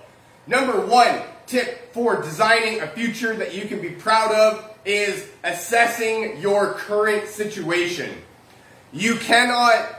number 0.48 0.83
one 0.83 1.22
tip 1.45 1.94
for 1.94 2.19
designing 2.24 2.81
a 2.81 2.88
future 2.88 3.36
that 3.36 3.54
you 3.54 3.68
can 3.68 3.80
be 3.80 3.92
proud 3.92 4.33
of 4.33 4.75
is 4.86 5.30
assessing 5.44 6.42
your 6.42 6.74
current 6.74 7.27
situation. 7.27 8.10
You 8.91 9.17
cannot 9.17 9.99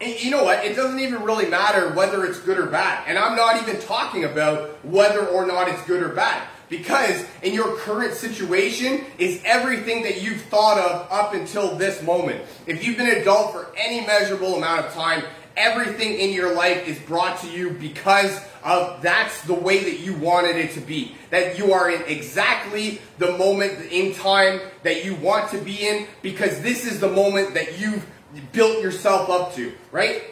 you 0.00 0.30
know 0.30 0.44
what? 0.44 0.64
It 0.64 0.76
doesn't 0.76 1.00
even 1.00 1.22
really 1.22 1.46
matter 1.46 1.92
whether 1.92 2.24
it's 2.24 2.38
good 2.40 2.58
or 2.58 2.66
bad. 2.66 3.04
And 3.06 3.18
I'm 3.18 3.36
not 3.36 3.62
even 3.62 3.80
talking 3.80 4.24
about 4.24 4.84
whether 4.84 5.26
or 5.26 5.46
not 5.46 5.68
it's 5.68 5.82
good 5.84 6.02
or 6.02 6.10
bad. 6.10 6.46
Because 6.68 7.24
in 7.42 7.54
your 7.54 7.76
current 7.78 8.14
situation 8.14 9.04
is 9.18 9.40
everything 9.44 10.02
that 10.02 10.22
you've 10.22 10.42
thought 10.42 10.78
of 10.78 11.10
up 11.10 11.34
until 11.34 11.74
this 11.76 12.02
moment. 12.02 12.42
If 12.66 12.84
you've 12.84 12.96
been 12.96 13.08
an 13.08 13.16
adult 13.16 13.52
for 13.52 13.68
any 13.76 14.06
measurable 14.06 14.56
amount 14.56 14.84
of 14.84 14.92
time, 14.92 15.22
everything 15.56 16.18
in 16.18 16.32
your 16.32 16.54
life 16.54 16.86
is 16.86 16.98
brought 17.00 17.40
to 17.40 17.50
you 17.50 17.70
because 17.70 18.40
of 18.62 19.02
that's 19.02 19.42
the 19.42 19.54
way 19.54 19.82
that 19.84 20.00
you 20.00 20.14
wanted 20.14 20.56
it 20.56 20.72
to 20.72 20.80
be. 20.80 21.16
That 21.30 21.58
you 21.58 21.72
are 21.72 21.90
in 21.90 22.02
exactly 22.02 23.00
the 23.18 23.36
moment 23.38 23.90
in 23.90 24.14
time 24.14 24.60
that 24.82 25.04
you 25.04 25.14
want 25.16 25.50
to 25.50 25.58
be 25.58 25.88
in 25.88 26.06
because 26.22 26.60
this 26.60 26.86
is 26.86 27.00
the 27.00 27.10
moment 27.10 27.54
that 27.54 27.80
you've 27.80 28.06
built 28.52 28.82
yourself 28.82 29.28
up 29.30 29.54
to, 29.54 29.72
right? 29.92 30.22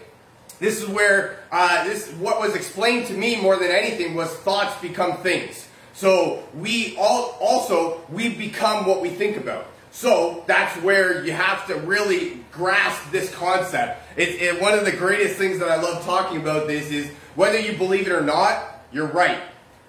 This 0.58 0.82
is 0.82 0.88
where 0.88 1.40
uh, 1.52 1.84
this 1.84 2.10
what 2.12 2.40
was 2.40 2.54
explained 2.54 3.06
to 3.08 3.14
me 3.14 3.40
more 3.40 3.56
than 3.56 3.70
anything 3.70 4.14
was 4.14 4.30
thoughts 4.30 4.80
become 4.80 5.18
things. 5.18 5.68
So 5.92 6.42
we 6.54 6.96
all 6.96 7.36
also 7.40 8.02
we 8.10 8.34
become 8.34 8.86
what 8.86 9.00
we 9.00 9.10
think 9.10 9.36
about. 9.36 9.66
So 9.90 10.44
that's 10.46 10.76
where 10.82 11.24
you 11.24 11.32
have 11.32 11.66
to 11.68 11.74
really 11.76 12.44
grasp 12.52 13.10
this 13.10 13.34
concept. 13.34 14.02
It's 14.16 14.40
it, 14.40 14.60
one 14.60 14.74
of 14.74 14.84
the 14.84 14.92
greatest 14.92 15.36
things 15.36 15.58
that 15.58 15.70
I 15.70 15.80
love 15.80 16.04
talking 16.04 16.38
about. 16.38 16.66
This 16.66 16.90
is 16.90 17.08
whether 17.34 17.58
you 17.58 17.76
believe 17.76 18.06
it 18.06 18.12
or 18.12 18.20
not, 18.20 18.82
you're 18.92 19.06
right. 19.06 19.40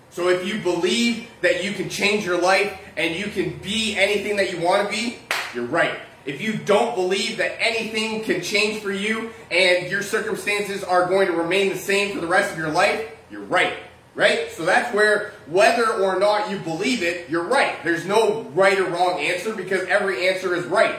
So 0.09 0.29
if 0.29 0.45
you 0.45 0.59
believe 0.61 1.27
that 1.41 1.63
you 1.63 1.73
can 1.73 1.89
change 1.89 2.25
your 2.25 2.41
life 2.41 2.77
and 2.95 3.15
you 3.15 3.25
can 3.27 3.57
be 3.57 3.95
anything 3.97 4.37
that 4.37 4.51
you 4.51 4.59
want 4.59 4.89
to 4.89 4.95
be, 4.95 5.19
you're 5.53 5.65
right. 5.65 5.99
If 6.27 6.41
you 6.41 6.57
don't 6.57 6.93
believe 6.93 7.37
that 7.37 7.55
anything 7.59 8.21
can 8.21 8.41
change 8.41 8.83
for 8.83 8.91
you 8.91 9.31
and 9.49 9.89
your 9.89 10.03
circumstances 10.03 10.83
are 10.83 11.07
going 11.07 11.27
to 11.27 11.33
remain 11.33 11.69
the 11.69 11.77
same 11.77 12.13
for 12.13 12.19
the 12.19 12.27
rest 12.27 12.51
of 12.51 12.57
your 12.57 12.69
life, 12.69 13.09
you're 13.31 13.43
right. 13.43 13.73
Right? 14.13 14.51
So 14.51 14.65
that's 14.65 14.93
where 14.93 15.31
whether 15.45 15.89
or 15.89 16.19
not 16.19 16.49
you 16.51 16.57
believe 16.57 17.01
it, 17.01 17.29
you're 17.29 17.45
right. 17.45 17.75
There's 17.83 18.05
no 18.05 18.41
right 18.53 18.77
or 18.77 18.85
wrong 18.85 19.19
answer 19.19 19.53
because 19.53 19.83
every 19.83 20.27
answer 20.27 20.53
is 20.53 20.65
right. 20.65 20.95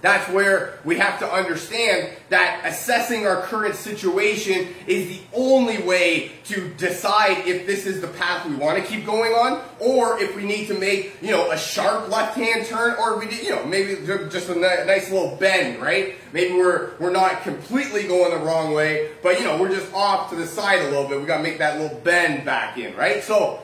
That's 0.00 0.30
where 0.32 0.78
we 0.84 0.96
have 0.98 1.18
to 1.18 1.32
understand 1.32 2.10
that 2.28 2.62
assessing 2.64 3.26
our 3.26 3.42
current 3.42 3.74
situation 3.74 4.68
is 4.86 5.08
the 5.08 5.20
only 5.34 5.82
way 5.82 6.32
to 6.44 6.68
decide 6.74 7.46
if 7.48 7.66
this 7.66 7.84
is 7.84 8.00
the 8.00 8.06
path 8.06 8.46
we 8.46 8.54
want 8.54 8.78
to 8.78 8.84
keep 8.84 9.04
going 9.04 9.32
on, 9.32 9.60
or 9.80 10.20
if 10.20 10.36
we 10.36 10.44
need 10.44 10.68
to 10.68 10.78
make, 10.78 11.20
you 11.20 11.32
know, 11.32 11.50
a 11.50 11.58
sharp 11.58 12.08
left-hand 12.08 12.66
turn, 12.66 12.94
or 12.98 13.18
we, 13.18 13.28
you 13.42 13.50
know, 13.50 13.64
maybe 13.66 13.96
just 14.30 14.48
a 14.48 14.54
nice 14.54 15.10
little 15.10 15.34
bend, 15.36 15.82
right? 15.82 16.14
Maybe 16.32 16.54
we're 16.54 16.92
we're 17.00 17.10
not 17.10 17.42
completely 17.42 18.06
going 18.06 18.30
the 18.30 18.44
wrong 18.44 18.74
way, 18.74 19.10
but 19.22 19.40
you 19.40 19.44
know, 19.44 19.60
we're 19.60 19.74
just 19.74 19.92
off 19.92 20.30
to 20.30 20.36
the 20.36 20.46
side 20.46 20.80
a 20.80 20.90
little 20.90 21.08
bit. 21.08 21.20
We 21.20 21.26
got 21.26 21.38
to 21.38 21.42
make 21.42 21.58
that 21.58 21.80
little 21.80 21.98
bend 21.98 22.44
back 22.44 22.78
in, 22.78 22.94
right? 22.94 23.22
So 23.24 23.62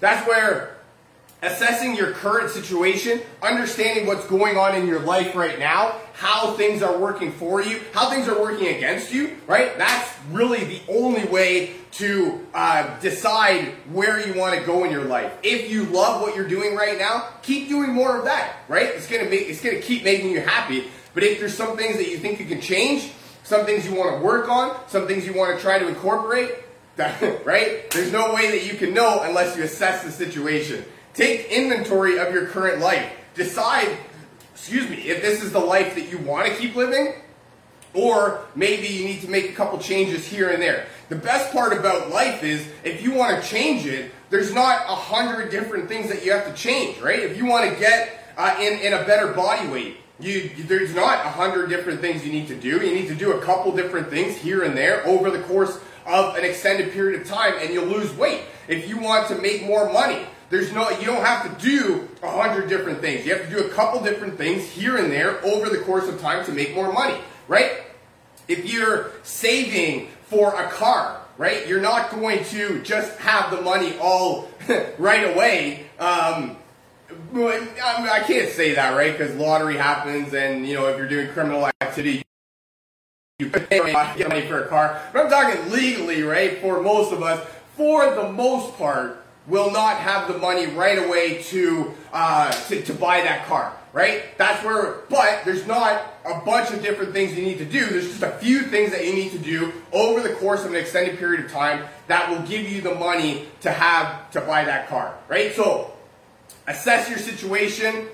that's 0.00 0.26
where 0.26 0.75
assessing 1.42 1.94
your 1.94 2.12
current 2.12 2.50
situation, 2.50 3.20
understanding 3.42 4.06
what's 4.06 4.26
going 4.26 4.56
on 4.56 4.74
in 4.74 4.86
your 4.86 5.00
life 5.00 5.34
right 5.34 5.58
now, 5.58 5.94
how 6.14 6.54
things 6.54 6.82
are 6.82 6.98
working 6.98 7.30
for 7.32 7.62
you, 7.62 7.80
how 7.92 8.10
things 8.10 8.26
are 8.28 8.40
working 8.40 8.68
against 8.68 9.12
you, 9.12 9.36
right? 9.46 9.76
That's 9.76 10.10
really 10.30 10.64
the 10.64 10.80
only 10.88 11.24
way 11.26 11.74
to 11.92 12.46
uh, 12.52 12.98
decide 13.00 13.68
where 13.90 14.26
you 14.26 14.38
want 14.38 14.58
to 14.58 14.64
go 14.66 14.84
in 14.84 14.90
your 14.90 15.04
life. 15.04 15.32
If 15.42 15.70
you 15.70 15.84
love 15.84 16.20
what 16.20 16.34
you're 16.34 16.48
doing 16.48 16.74
right 16.74 16.98
now, 16.98 17.28
keep 17.42 17.68
doing 17.68 17.92
more 17.92 18.18
of 18.18 18.24
that, 18.24 18.56
right? 18.68 18.86
It's 18.86 19.06
gonna 19.06 19.28
make 19.28 19.48
it's 19.48 19.62
gonna 19.62 19.80
keep 19.80 20.04
making 20.04 20.30
you 20.30 20.40
happy. 20.40 20.84
But 21.14 21.22
if 21.22 21.38
there's 21.38 21.56
some 21.56 21.76
things 21.76 21.96
that 21.96 22.10
you 22.10 22.18
think 22.18 22.38
you 22.38 22.46
can 22.46 22.60
change, 22.60 23.10
some 23.44 23.64
things 23.64 23.86
you 23.86 23.94
want 23.94 24.18
to 24.18 24.22
work 24.22 24.50
on, 24.50 24.76
some 24.88 25.06
things 25.06 25.24
you 25.24 25.32
want 25.32 25.56
to 25.56 25.62
try 25.62 25.78
to 25.78 25.88
incorporate, 25.88 26.50
right? 26.98 27.90
There's 27.90 28.12
no 28.12 28.34
way 28.34 28.50
that 28.50 28.70
you 28.70 28.76
can 28.78 28.92
know 28.92 29.20
unless 29.22 29.56
you 29.56 29.62
assess 29.62 30.02
the 30.02 30.10
situation. 30.10 30.84
Take 31.16 31.50
inventory 31.50 32.18
of 32.18 32.32
your 32.34 32.46
current 32.46 32.80
life. 32.80 33.10
Decide, 33.34 33.96
excuse 34.54 34.88
me, 34.90 34.96
if 34.96 35.22
this 35.22 35.42
is 35.42 35.50
the 35.50 35.58
life 35.58 35.94
that 35.94 36.10
you 36.10 36.18
want 36.18 36.46
to 36.46 36.54
keep 36.54 36.76
living, 36.76 37.14
or 37.94 38.44
maybe 38.54 38.86
you 38.86 39.06
need 39.06 39.22
to 39.22 39.28
make 39.28 39.48
a 39.48 39.54
couple 39.54 39.78
changes 39.78 40.26
here 40.26 40.50
and 40.50 40.60
there. 40.60 40.86
The 41.08 41.16
best 41.16 41.52
part 41.54 41.72
about 41.72 42.10
life 42.10 42.44
is 42.44 42.68
if 42.84 43.02
you 43.02 43.12
want 43.12 43.42
to 43.42 43.48
change 43.48 43.86
it, 43.86 44.12
there's 44.28 44.52
not 44.52 44.82
a 44.82 44.94
hundred 44.94 45.50
different 45.50 45.88
things 45.88 46.10
that 46.10 46.22
you 46.22 46.32
have 46.32 46.46
to 46.46 46.52
change, 46.52 47.00
right? 47.00 47.20
If 47.20 47.38
you 47.38 47.46
want 47.46 47.72
to 47.72 47.80
get 47.80 48.20
uh, 48.36 48.54
in, 48.60 48.78
in 48.80 48.92
a 48.92 49.02
better 49.06 49.32
body 49.32 49.66
weight, 49.68 49.96
you, 50.20 50.50
there's 50.64 50.94
not 50.94 51.24
a 51.24 51.30
hundred 51.30 51.70
different 51.70 52.02
things 52.02 52.26
you 52.26 52.32
need 52.32 52.48
to 52.48 52.56
do. 52.56 52.84
You 52.84 52.94
need 52.94 53.08
to 53.08 53.14
do 53.14 53.32
a 53.32 53.40
couple 53.40 53.74
different 53.74 54.10
things 54.10 54.36
here 54.36 54.64
and 54.64 54.76
there 54.76 55.06
over 55.06 55.30
the 55.30 55.40
course 55.44 55.80
of 56.04 56.36
an 56.36 56.44
extended 56.44 56.92
period 56.92 57.22
of 57.22 57.26
time 57.26 57.54
and 57.58 57.72
you'll 57.72 57.86
lose 57.86 58.12
weight. 58.16 58.42
If 58.68 58.86
you 58.86 58.98
want 58.98 59.28
to 59.28 59.36
make 59.36 59.64
more 59.64 59.90
money, 59.90 60.26
there's 60.50 60.72
no, 60.72 60.88
you 60.90 61.06
don't 61.06 61.24
have 61.24 61.58
to 61.58 61.64
do 61.64 62.08
a 62.22 62.30
hundred 62.30 62.68
different 62.68 63.00
things. 63.00 63.26
You 63.26 63.34
have 63.34 63.48
to 63.48 63.50
do 63.50 63.64
a 63.64 63.68
couple 63.70 64.02
different 64.02 64.36
things 64.36 64.64
here 64.64 64.96
and 64.96 65.10
there 65.10 65.44
over 65.44 65.68
the 65.68 65.78
course 65.78 66.08
of 66.08 66.20
time 66.20 66.44
to 66.46 66.52
make 66.52 66.74
more 66.74 66.92
money, 66.92 67.18
right? 67.48 67.82
If 68.48 68.72
you're 68.72 69.10
saving 69.22 70.08
for 70.28 70.54
a 70.54 70.68
car, 70.70 71.20
right, 71.36 71.66
you're 71.66 71.80
not 71.80 72.10
going 72.10 72.44
to 72.44 72.80
just 72.82 73.18
have 73.18 73.50
the 73.50 73.60
money 73.60 73.98
all 73.98 74.48
right 74.98 75.34
away. 75.34 75.86
Um, 75.98 76.56
I 77.34 78.22
can't 78.26 78.50
say 78.50 78.74
that, 78.74 78.96
right? 78.96 79.16
Because 79.16 79.34
lottery 79.36 79.76
happens, 79.76 80.34
and 80.34 80.66
you 80.66 80.74
know, 80.74 80.88
if 80.88 80.96
you're 80.96 81.08
doing 81.08 81.28
criminal 81.28 81.68
activity, 81.80 82.22
you 83.38 83.50
pay 83.50 83.92
money 83.92 84.46
for 84.46 84.64
a 84.64 84.68
car. 84.68 85.00
But 85.12 85.24
I'm 85.24 85.30
talking 85.30 85.70
legally, 85.70 86.22
right? 86.22 86.58
For 86.60 86.82
most 86.82 87.12
of 87.12 87.22
us, 87.22 87.46
for 87.76 88.14
the 88.14 88.32
most 88.32 88.76
part, 88.78 89.25
will 89.46 89.70
not 89.70 89.98
have 89.98 90.28
the 90.28 90.38
money 90.38 90.66
right 90.66 90.98
away 90.98 91.42
to, 91.42 91.94
uh, 92.12 92.50
to, 92.68 92.82
to 92.82 92.92
buy 92.92 93.20
that 93.20 93.46
car, 93.46 93.72
right? 93.92 94.36
That's 94.38 94.64
where, 94.64 95.02
but 95.08 95.42
there's 95.44 95.66
not 95.66 96.02
a 96.24 96.40
bunch 96.44 96.70
of 96.70 96.82
different 96.82 97.12
things 97.12 97.36
you 97.36 97.44
need 97.44 97.58
to 97.58 97.64
do. 97.64 97.86
There's 97.86 98.08
just 98.08 98.22
a 98.22 98.32
few 98.38 98.62
things 98.62 98.90
that 98.90 99.04
you 99.04 99.12
need 99.12 99.32
to 99.32 99.38
do 99.38 99.72
over 99.92 100.20
the 100.20 100.34
course 100.34 100.64
of 100.64 100.72
an 100.72 100.76
extended 100.76 101.18
period 101.18 101.44
of 101.44 101.52
time 101.52 101.84
that 102.08 102.28
will 102.28 102.44
give 102.46 102.68
you 102.70 102.80
the 102.80 102.94
money 102.94 103.46
to 103.60 103.70
have 103.70 104.30
to 104.32 104.40
buy 104.40 104.64
that 104.64 104.88
car, 104.88 105.16
right? 105.28 105.54
So 105.54 105.92
assess 106.66 107.08
your 107.08 107.18
situation, 107.18 108.08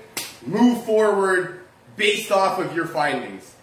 move 0.45 0.83
forward 0.85 1.61
based 1.95 2.31
off 2.31 2.59
of 2.59 2.75
your 2.75 2.85
findings. 2.85 3.55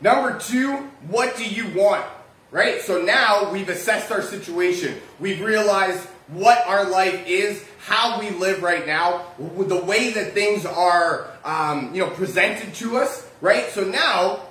Number 0.00 0.38
two, 0.38 0.76
what 1.08 1.36
do 1.36 1.44
you 1.44 1.68
want? 1.78 2.04
Right? 2.54 2.80
So 2.82 3.02
now 3.02 3.50
we've 3.50 3.68
assessed 3.68 4.12
our 4.12 4.22
situation. 4.22 5.00
We've 5.18 5.40
realized 5.40 6.06
what 6.28 6.64
our 6.68 6.88
life 6.88 7.26
is, 7.26 7.64
how 7.78 8.20
we 8.20 8.30
live 8.30 8.62
right 8.62 8.86
now, 8.86 9.26
the 9.38 9.82
way 9.82 10.10
that 10.12 10.34
things 10.34 10.64
are, 10.64 11.32
um, 11.44 11.92
you 11.92 12.06
know, 12.06 12.10
presented 12.10 12.72
to 12.74 12.98
us, 12.98 13.28
right? 13.40 13.68
So 13.70 13.82
now 13.82 14.44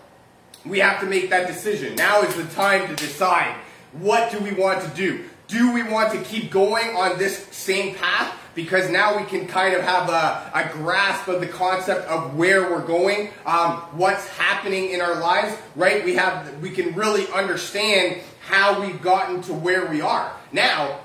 we 0.66 0.80
have 0.80 1.00
to 1.00 1.06
make 1.06 1.30
that 1.30 1.48
decision. 1.48 1.96
Now 1.96 2.24
is 2.24 2.36
the 2.36 2.44
time 2.54 2.90
to 2.90 2.96
decide 2.98 3.56
what 3.94 4.34
do 4.34 4.40
we 4.40 4.52
want 4.52 4.82
to 4.82 4.90
do. 4.90 5.24
Do 5.48 5.72
we 5.72 5.84
want 5.84 6.12
to 6.12 6.22
keep 6.24 6.52
going 6.52 6.98
on 6.98 7.18
this 7.18 7.48
same 7.52 7.96
path? 7.96 8.38
Because 8.56 8.90
now 8.90 9.18
we 9.18 9.26
can 9.26 9.48
kind 9.48 9.74
of 9.74 9.82
have 9.82 10.10
a, 10.10 10.52
a 10.54 10.72
grasp 10.74 11.28
of 11.28 11.42
the 11.42 11.48
concept 11.48 12.08
of 12.08 12.36
where 12.36 12.70
we're 12.70 12.86
going, 12.86 13.30
um, 13.46 13.78
what's 13.94 14.28
happening 14.28 14.92
in 14.92 15.02
our 15.02 15.16
lives, 15.16 15.58
right? 15.76 16.06
We 16.06 16.16
have, 16.16 16.62
we 16.62 16.70
can 16.70 16.94
really 16.94 17.28
understand 17.34 18.22
how 18.48 18.82
we've 18.82 19.02
gotten 19.02 19.42
to 19.44 19.54
where 19.54 19.88
we 19.88 20.02
are. 20.02 20.32
Now, 20.52 21.00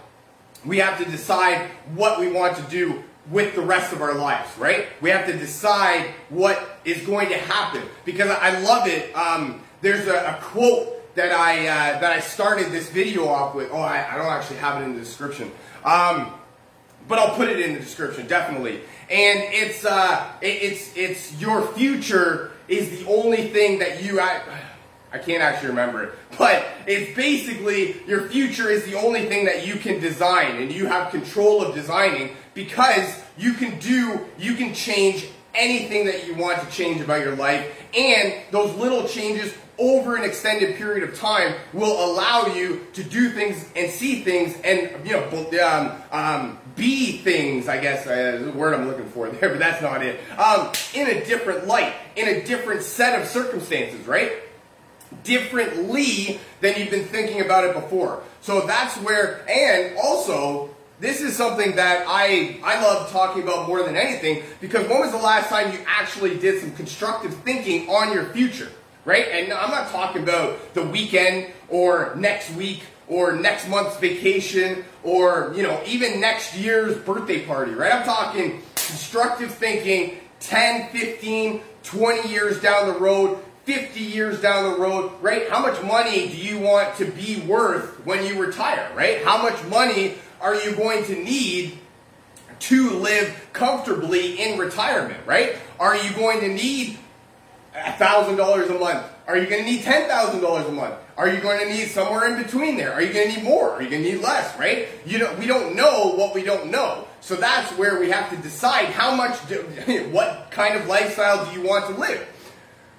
we 0.65 0.79
have 0.79 0.99
to 0.99 1.11
decide 1.11 1.71
what 1.95 2.21
we 2.21 2.31
want 2.31 2.57
to 2.57 2.63
do 2.65 3.03
with 3.31 3.55
the 3.55 3.61
rest 3.61 3.93
of 3.93 4.01
our 4.01 4.15
lives, 4.15 4.57
right? 4.59 4.87
We 5.01 5.11
have 5.11 5.27
to 5.27 5.37
decide 5.37 6.07
what 6.29 6.81
is 6.85 7.05
going 7.07 7.29
to 7.29 7.37
happen 7.37 7.83
because 8.05 8.31
I 8.31 8.59
love 8.61 8.87
it. 8.87 9.15
Um, 9.15 9.63
there's 9.81 10.07
a, 10.07 10.15
a, 10.15 10.39
quote 10.41 11.15
that 11.15 11.33
I 11.33 11.67
uh, 11.67 12.01
that 12.01 12.13
I 12.13 12.21
started 12.21 12.73
this 12.73 12.89
video 12.89 13.29
off 13.29 13.55
with. 13.55 13.69
Oh, 13.71 13.81
I, 13.81 14.15
I 14.15 14.17
don't 14.17 14.27
actually 14.27 14.57
have 14.57 14.81
it 14.81 14.85
in 14.85 14.95
the 14.95 15.01
description, 15.01 15.51
um, 15.85 16.33
but 17.09 17.19
I'll 17.19 17.35
put 17.35 17.49
it 17.49 17.61
in 17.61 17.75
the 17.75 17.81
description 17.81 18.27
definitely. 18.27 18.81
And 19.11 19.41
it's 19.45 19.85
uh, 19.85 20.31
it, 20.41 20.47
it's 20.47 20.97
it's 20.97 21.41
your 21.41 21.67
future 21.73 22.53
is 22.69 22.91
the 22.99 23.07
only 23.07 23.49
thing 23.49 23.79
that 23.81 24.03
you. 24.03 24.21
I, 24.21 24.43
I 25.11 25.17
can't 25.17 25.43
actually 25.43 25.71
remember 25.71 26.05
it. 26.05 26.13
But 26.37 26.67
it's 26.87 27.17
basically 27.17 27.97
your 28.07 28.29
future 28.29 28.69
is 28.69 28.85
the 28.85 28.95
only 28.97 29.25
thing 29.25 29.47
that 29.47 29.67
you 29.67 29.77
can 29.77 30.01
design 30.01 30.57
and 30.57 30.71
you 30.71 30.85
have 30.85 31.11
control 31.11 31.63
of 31.63 31.75
designing 31.75 32.37
because 32.53 33.19
you 33.39 33.55
can 33.55 33.79
do, 33.79 34.27
you 34.39 34.55
can 34.55 34.75
change 34.75 35.27
anything 35.55 36.05
that 36.07 36.27
you 36.27 36.35
want 36.35 36.61
to 36.61 36.71
change 36.71 37.01
about 37.01 37.21
your 37.21 37.35
life 37.37 37.67
and 37.97 38.35
those 38.51 38.75
little 38.77 39.09
changes 39.09 39.55
over 39.79 40.17
an 40.17 40.25
extended 40.25 40.77
period 40.77 41.09
of 41.09 41.17
time 41.17 41.55
will 41.73 42.13
allow 42.13 42.47
you 42.47 42.87
to 42.93 43.03
do 43.03 43.31
things 43.31 43.65
and 43.77 43.91
see 43.91 44.23
things 44.23 44.57
and 44.63 44.91
you 45.07 45.13
know 45.13 45.25
um, 45.63 46.03
um, 46.13 46.59
be 46.79 47.19
things 47.19 47.69
i 47.69 47.79
guess 47.79 48.07
uh, 48.07 48.41
the 48.43 48.53
word 48.53 48.73
i'm 48.73 48.87
looking 48.87 49.09
for 49.11 49.29
there 49.31 49.51
but 49.51 49.59
that's 49.59 49.83
not 49.83 50.03
it 50.03 50.21
um, 50.39 50.73
in 50.95 51.09
a 51.09 51.25
different 51.27 51.67
light 51.67 51.95
in 52.17 52.29
a 52.29 52.45
different 52.45 52.83
set 52.83 53.21
of 53.21 53.29
circumstances 53.29 54.07
right 54.07 54.33
differently 55.25 56.41
than 56.61 56.79
you've 56.79 56.91
been 56.91 57.07
thinking 57.07 57.41
about 57.41 57.65
it 57.65 57.75
before. 57.75 58.23
So 58.41 58.67
that's 58.67 58.97
where, 58.99 59.45
and 59.49 59.97
also, 59.99 60.75
this 61.01 61.21
is 61.21 61.37
something 61.37 61.77
that 61.77 62.05
I, 62.09 62.59
I 62.65 62.83
love 62.83 63.11
talking 63.13 63.43
about 63.43 63.69
more 63.69 63.83
than 63.83 63.97
anything 63.97 64.43
because 64.61 64.89
when 64.89 65.01
was 65.01 65.13
the 65.13 65.19
last 65.19 65.49
time 65.49 65.73
you 65.73 65.79
actually 65.87 66.39
did 66.39 66.61
some 66.61 66.73
constructive 66.73 67.35
thinking 67.35 67.89
on 67.89 68.13
your 68.13 68.25
future, 68.27 68.71
right? 69.05 69.27
And 69.29 69.53
I'm 69.53 69.71
not 69.71 69.91
talking 69.91 70.23
about 70.23 70.75
the 70.75 70.83
weekend 70.83 71.53
or 71.69 72.15
next 72.17 72.53
week 72.55 72.83
or 73.09 73.33
next 73.33 73.69
month's 73.69 73.97
vacation 73.99 74.85
or, 75.03 75.53
you 75.57 75.63
know, 75.63 75.81
even 75.87 76.21
next 76.21 76.57
year's 76.57 76.97
birthday 76.99 77.45
party, 77.45 77.73
right? 77.73 77.93
I'm 77.93 78.05
talking 78.05 78.63
constructive 78.75 79.53
thinking 79.55 80.19
10, 80.41 80.91
15, 80.91 81.63
20 81.83 82.29
years 82.29 82.61
down 82.61 82.93
the 82.93 82.99
road 82.99 83.39
50 83.69 84.01
years 84.01 84.41
down 84.41 84.73
the 84.73 84.79
road, 84.79 85.13
right? 85.21 85.47
How 85.51 85.61
much 85.61 85.83
money 85.83 86.27
do 86.27 86.37
you 86.39 86.59
want 86.59 86.97
to 86.97 87.05
be 87.05 87.43
worth 87.43 88.03
when 88.07 88.25
you 88.25 88.41
retire, 88.41 88.91
right? 88.97 89.23
How 89.23 89.43
much 89.43 89.63
money 89.67 90.15
are 90.41 90.55
you 90.55 90.75
going 90.75 91.05
to 91.05 91.15
need 91.15 91.79
to 92.61 92.91
live 92.93 93.49
comfortably 93.53 94.41
in 94.41 94.59
retirement, 94.59 95.21
right? 95.27 95.57
Are 95.79 95.95
you 95.95 96.11
going 96.15 96.41
to 96.41 96.49
need 96.49 96.97
$1,000 97.75 98.71
a 98.71 98.79
month? 98.79 99.07
Are 99.27 99.37
you 99.37 99.47
going 99.47 99.65
to 99.65 99.71
need 99.71 99.83
$10,000 99.83 100.69
a 100.69 100.73
month? 100.73 100.95
Are 101.19 101.29
you 101.29 101.41
going 101.41 101.59
to 101.59 101.67
need 101.67 101.89
somewhere 101.89 102.33
in 102.33 102.41
between 102.41 102.77
there? 102.77 102.93
Are 102.93 103.03
you 103.03 103.13
going 103.13 103.29
to 103.29 103.37
need 103.37 103.45
more? 103.45 103.73
Are 103.73 103.83
you 103.83 103.91
going 103.91 104.05
to 104.05 104.13
need 104.13 104.23
less, 104.23 104.57
right? 104.57 104.87
You 105.05 105.19
know, 105.19 105.35
we 105.37 105.47
don't 105.47 105.75
know 105.75 106.15
what 106.15 106.33
we 106.33 106.45
don't 106.45 106.71
know. 106.71 107.09
So 107.21 107.35
that's 107.35 107.73
where 107.73 107.99
we 107.99 108.09
have 108.11 108.31
to 108.31 108.37
decide 108.37 108.87
how 108.87 109.17
much, 109.17 109.49
do, 109.49 109.57
what 110.13 110.53
kind 110.53 110.77
of 110.77 110.87
lifestyle 110.87 111.45
do 111.45 111.61
you 111.61 111.67
want 111.67 111.87
to 111.93 112.01
live? 112.01 112.25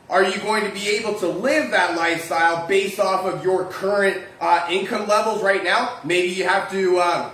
Are 0.09 0.25
you 0.25 0.37
going 0.39 0.65
to 0.65 0.71
be 0.71 0.89
able 0.89 1.17
to 1.19 1.27
live 1.27 1.71
that 1.71 1.95
lifestyle 1.95 2.67
based 2.67 2.99
off 2.99 3.25
of 3.25 3.41
your 3.41 3.65
current 3.65 4.21
uh, 4.41 4.67
income 4.69 5.07
levels 5.07 5.41
right 5.41 5.63
now? 5.63 5.99
Maybe 6.03 6.27
you 6.27 6.43
have 6.43 6.69
to 6.71 6.97
uh, 6.97 7.31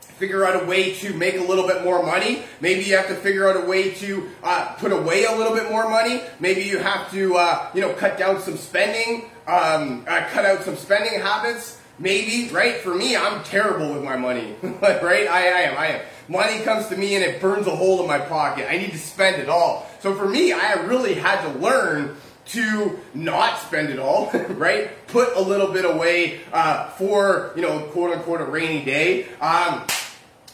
figure 0.00 0.44
out 0.44 0.60
a 0.60 0.66
way 0.66 0.94
to 0.94 1.14
make 1.14 1.36
a 1.36 1.42
little 1.42 1.68
bit 1.68 1.84
more 1.84 2.02
money. 2.02 2.42
Maybe 2.60 2.82
you 2.82 2.96
have 2.96 3.06
to 3.06 3.14
figure 3.14 3.48
out 3.48 3.62
a 3.62 3.66
way 3.66 3.90
to 3.94 4.28
uh, 4.42 4.74
put 4.78 4.90
away 4.90 5.26
a 5.26 5.36
little 5.36 5.54
bit 5.54 5.70
more 5.70 5.88
money. 5.88 6.22
Maybe 6.40 6.62
you 6.62 6.78
have 6.78 7.08
to, 7.12 7.36
uh, 7.36 7.70
you 7.72 7.82
know, 7.82 7.92
cut 7.92 8.18
down 8.18 8.40
some 8.40 8.56
spending, 8.56 9.30
um, 9.46 10.04
uh, 10.08 10.26
cut 10.30 10.44
out 10.44 10.62
some 10.62 10.76
spending 10.76 11.20
habits. 11.20 11.80
Maybe, 11.98 12.52
right? 12.52 12.74
For 12.76 12.92
me, 12.92 13.16
I'm 13.16 13.44
terrible 13.44 13.94
with 13.94 14.02
my 14.02 14.16
money, 14.16 14.56
right? 14.62 15.28
I, 15.28 15.46
I 15.46 15.60
am, 15.60 15.78
I 15.78 15.86
am. 15.86 16.00
Money 16.28 16.64
comes 16.64 16.88
to 16.88 16.96
me 16.96 17.14
and 17.14 17.22
it 17.22 17.40
burns 17.40 17.68
a 17.68 17.76
hole 17.76 18.00
in 18.00 18.08
my 18.08 18.18
pocket. 18.18 18.66
I 18.68 18.78
need 18.78 18.90
to 18.90 18.98
spend 18.98 19.40
it 19.40 19.48
all. 19.48 19.88
So 20.00 20.14
for 20.14 20.28
me, 20.28 20.52
I 20.52 20.72
really 20.72 21.14
had 21.14 21.40
to 21.42 21.58
learn 21.60 22.16
to 22.46 22.98
not 23.14 23.60
spend 23.60 23.90
it 23.90 24.00
all, 24.00 24.30
right? 24.50 25.06
Put 25.06 25.36
a 25.36 25.40
little 25.40 25.72
bit 25.72 25.84
away 25.84 26.40
uh, 26.52 26.88
for, 26.90 27.52
you 27.54 27.62
know, 27.62 27.80
quote 27.92 28.12
unquote, 28.12 28.40
a 28.40 28.44
rainy 28.44 28.84
day. 28.84 29.28
Um, 29.40 29.86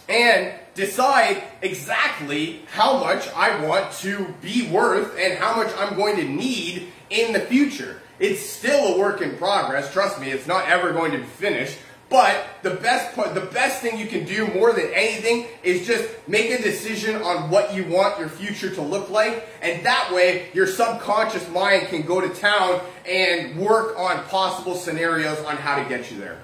and 0.09 0.53
decide 0.75 1.43
exactly 1.63 2.63
how 2.73 2.99
much 2.99 3.29
I 3.35 3.65
want 3.65 3.93
to 3.99 4.35
be 4.41 4.69
worth 4.69 5.17
and 5.19 5.39
how 5.39 5.57
much 5.57 5.73
I'm 5.77 5.97
going 5.97 6.17
to 6.17 6.25
need 6.25 6.89
in 7.11 7.33
the 7.33 7.41
future. 7.41 8.01
It's 8.21 8.41
still 8.41 8.95
a 8.95 8.99
work 8.99 9.23
in 9.23 9.37
progress. 9.37 9.93
Trust 9.93 10.21
me, 10.21 10.31
it's 10.31 10.47
not 10.47 10.69
ever 10.69 10.93
going 10.93 11.13
to 11.13 11.19
be 11.19 11.25
finished. 11.25 11.79
But 12.11 12.45
the 12.63 12.71
best 12.71 13.15
part, 13.15 13.35
the 13.35 13.41
best 13.41 13.81
thing 13.81 13.97
you 13.97 14.07
can 14.07 14.27
do 14.27 14.49
more 14.49 14.73
than 14.73 14.91
anything 14.93 15.47
is 15.63 15.87
just 15.87 16.09
make 16.27 16.51
a 16.51 16.61
decision 16.61 17.23
on 17.23 17.51
what 17.51 17.73
you 17.73 17.85
want 17.85 18.19
your 18.19 18.29
future 18.29 18.75
to 18.75 18.83
look 18.83 19.11
like. 19.11 19.49
And 19.63 19.87
that 19.87 20.13
way, 20.13 20.49
your 20.53 20.67
subconscious 20.67 21.49
mind 21.51 21.87
can 21.87 22.03
go 22.03 22.21
to 22.21 22.29
town 22.29 22.81
and 23.09 23.57
work 23.57 23.97
on 23.97 24.25
possible 24.25 24.75
scenarios 24.75 25.39
on 25.45 25.57
how 25.57 25.81
to 25.81 25.89
get 25.89 26.11
you 26.11 26.19
there. 26.19 26.43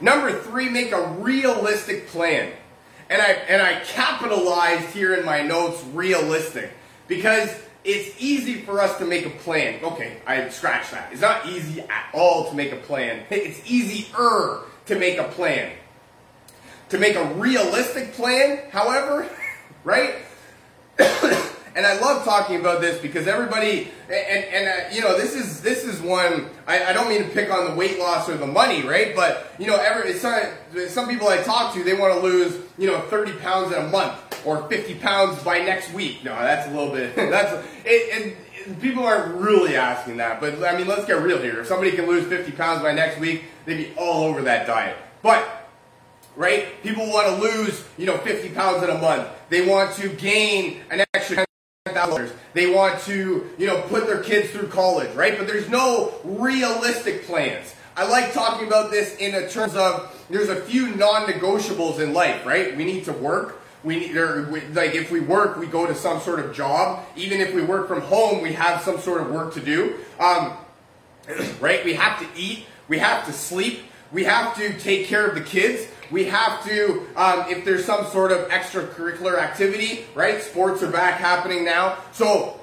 Number 0.00 0.32
three, 0.32 0.68
make 0.68 0.92
a 0.92 1.08
realistic 1.18 2.06
plan. 2.06 2.52
And 3.10 3.20
I, 3.20 3.32
and 3.48 3.60
I 3.60 3.80
capitalized 3.80 4.90
here 4.90 5.14
in 5.14 5.26
my 5.26 5.42
notes 5.42 5.82
realistic 5.92 6.70
because 7.08 7.52
it's 7.84 8.20
easy 8.20 8.60
for 8.62 8.80
us 8.80 8.98
to 8.98 9.04
make 9.04 9.26
a 9.26 9.30
plan. 9.30 9.82
Okay, 9.82 10.18
I 10.26 10.48
scratch 10.50 10.90
that. 10.90 11.12
It's 11.12 11.20
not 11.20 11.46
easy 11.46 11.80
at 11.80 12.10
all 12.12 12.50
to 12.50 12.54
make 12.54 12.72
a 12.72 12.76
plan. 12.76 13.24
It's 13.30 13.60
easier 13.70 14.60
to 14.86 14.98
make 14.98 15.18
a 15.18 15.24
plan. 15.24 15.72
To 16.90 16.98
make 16.98 17.14
a 17.14 17.24
realistic 17.34 18.12
plan, 18.12 18.70
however, 18.70 19.28
right? 19.84 20.14
and 20.98 21.86
I 21.86 21.98
love 22.00 22.24
talking 22.24 22.60
about 22.60 22.80
this 22.80 23.00
because 23.00 23.26
everybody, 23.26 23.88
and, 24.08 24.44
and 24.44 24.68
uh, 24.68 24.94
you 24.94 25.00
know, 25.00 25.16
this 25.16 25.34
is 25.34 25.62
this 25.62 25.84
is 25.84 26.00
one. 26.00 26.50
I, 26.66 26.86
I, 26.86 26.92
don't 26.92 27.08
mean 27.08 27.22
to 27.22 27.28
pick 27.30 27.50
on 27.50 27.70
the 27.70 27.74
weight 27.76 27.98
loss 27.98 28.28
or 28.28 28.36
the 28.36 28.46
money, 28.46 28.82
right? 28.82 29.14
But 29.14 29.54
you 29.58 29.66
know, 29.68 29.76
every 29.76 30.14
some 30.14 30.42
some 30.88 31.08
people 31.08 31.28
I 31.28 31.38
talk 31.38 31.72
to, 31.74 31.84
they 31.84 31.94
want 31.94 32.12
to 32.14 32.20
lose 32.20 32.60
you 32.76 32.88
know 32.88 33.00
30 33.02 33.32
pounds 33.38 33.72
in 33.72 33.80
a 33.80 33.88
month 33.88 34.29
or 34.44 34.68
50 34.68 34.94
pounds 34.96 35.42
by 35.42 35.58
next 35.58 35.92
week. 35.92 36.24
No, 36.24 36.32
that's 36.34 36.68
a 36.68 36.70
little 36.70 36.92
bit. 36.92 37.14
That's 37.16 37.66
it, 37.84 38.36
and 38.66 38.80
people 38.80 39.04
aren't 39.04 39.34
really 39.34 39.76
asking 39.76 40.18
that. 40.18 40.40
But 40.40 40.62
I 40.62 40.76
mean, 40.76 40.86
let's 40.86 41.04
get 41.06 41.22
real 41.22 41.40
here. 41.40 41.60
If 41.60 41.66
somebody 41.66 41.92
can 41.92 42.06
lose 42.06 42.26
50 42.26 42.52
pounds 42.52 42.82
by 42.82 42.92
next 42.92 43.18
week, 43.18 43.44
they'd 43.64 43.76
be 43.76 43.92
all 43.96 44.24
over 44.24 44.42
that 44.42 44.66
diet. 44.66 44.96
But 45.22 45.68
right, 46.36 46.82
people 46.82 47.06
want 47.08 47.26
to 47.28 47.34
lose 47.42 47.84
you 47.98 48.06
know 48.06 48.18
50 48.18 48.50
pounds 48.50 48.82
in 48.82 48.90
a 48.90 48.98
month. 48.98 49.28
They 49.48 49.66
want 49.66 49.94
to 49.96 50.08
gain 50.08 50.80
an 50.90 51.04
extra. 51.14 51.44
They 52.52 52.70
want 52.72 53.00
to, 53.02 53.50
you 53.58 53.66
know, 53.66 53.80
put 53.82 54.06
their 54.06 54.22
kids 54.22 54.50
through 54.50 54.68
college, 54.68 55.12
right? 55.16 55.36
But 55.36 55.46
there's 55.46 55.68
no 55.68 56.14
realistic 56.24 57.24
plans. 57.24 57.74
I 57.96 58.06
like 58.06 58.32
talking 58.32 58.66
about 58.66 58.90
this 58.90 59.16
in 59.16 59.32
terms 59.48 59.74
of 59.74 60.24
there's 60.30 60.50
a 60.50 60.56
few 60.56 60.94
non-negotiables 60.94 61.98
in 61.98 62.12
life, 62.12 62.46
right? 62.46 62.76
We 62.76 62.84
need 62.84 63.04
to 63.06 63.12
work. 63.12 63.59
We 63.82 63.98
need, 63.98 64.16
or 64.16 64.50
we, 64.50 64.60
like, 64.68 64.94
if 64.94 65.10
we 65.10 65.20
work, 65.20 65.56
we 65.56 65.66
go 65.66 65.86
to 65.86 65.94
some 65.94 66.20
sort 66.20 66.40
of 66.40 66.54
job. 66.54 67.04
Even 67.16 67.40
if 67.40 67.54
we 67.54 67.62
work 67.62 67.88
from 67.88 68.02
home, 68.02 68.42
we 68.42 68.52
have 68.52 68.82
some 68.82 68.98
sort 68.98 69.20
of 69.20 69.30
work 69.30 69.54
to 69.54 69.60
do. 69.60 69.96
Um, 70.18 70.56
right? 71.60 71.84
We 71.84 71.94
have 71.94 72.18
to 72.20 72.40
eat. 72.40 72.66
We 72.88 72.98
have 72.98 73.24
to 73.26 73.32
sleep. 73.32 73.80
We 74.12 74.24
have 74.24 74.56
to 74.56 74.78
take 74.78 75.06
care 75.06 75.26
of 75.26 75.34
the 75.34 75.40
kids. 75.40 75.86
We 76.10 76.24
have 76.24 76.64
to, 76.64 77.06
um, 77.14 77.44
if 77.48 77.64
there's 77.64 77.84
some 77.84 78.06
sort 78.06 78.32
of 78.32 78.48
extracurricular 78.48 79.38
activity, 79.38 80.04
right? 80.14 80.42
Sports 80.42 80.82
are 80.82 80.90
back 80.90 81.20
happening 81.20 81.64
now. 81.64 81.98
So, 82.10 82.58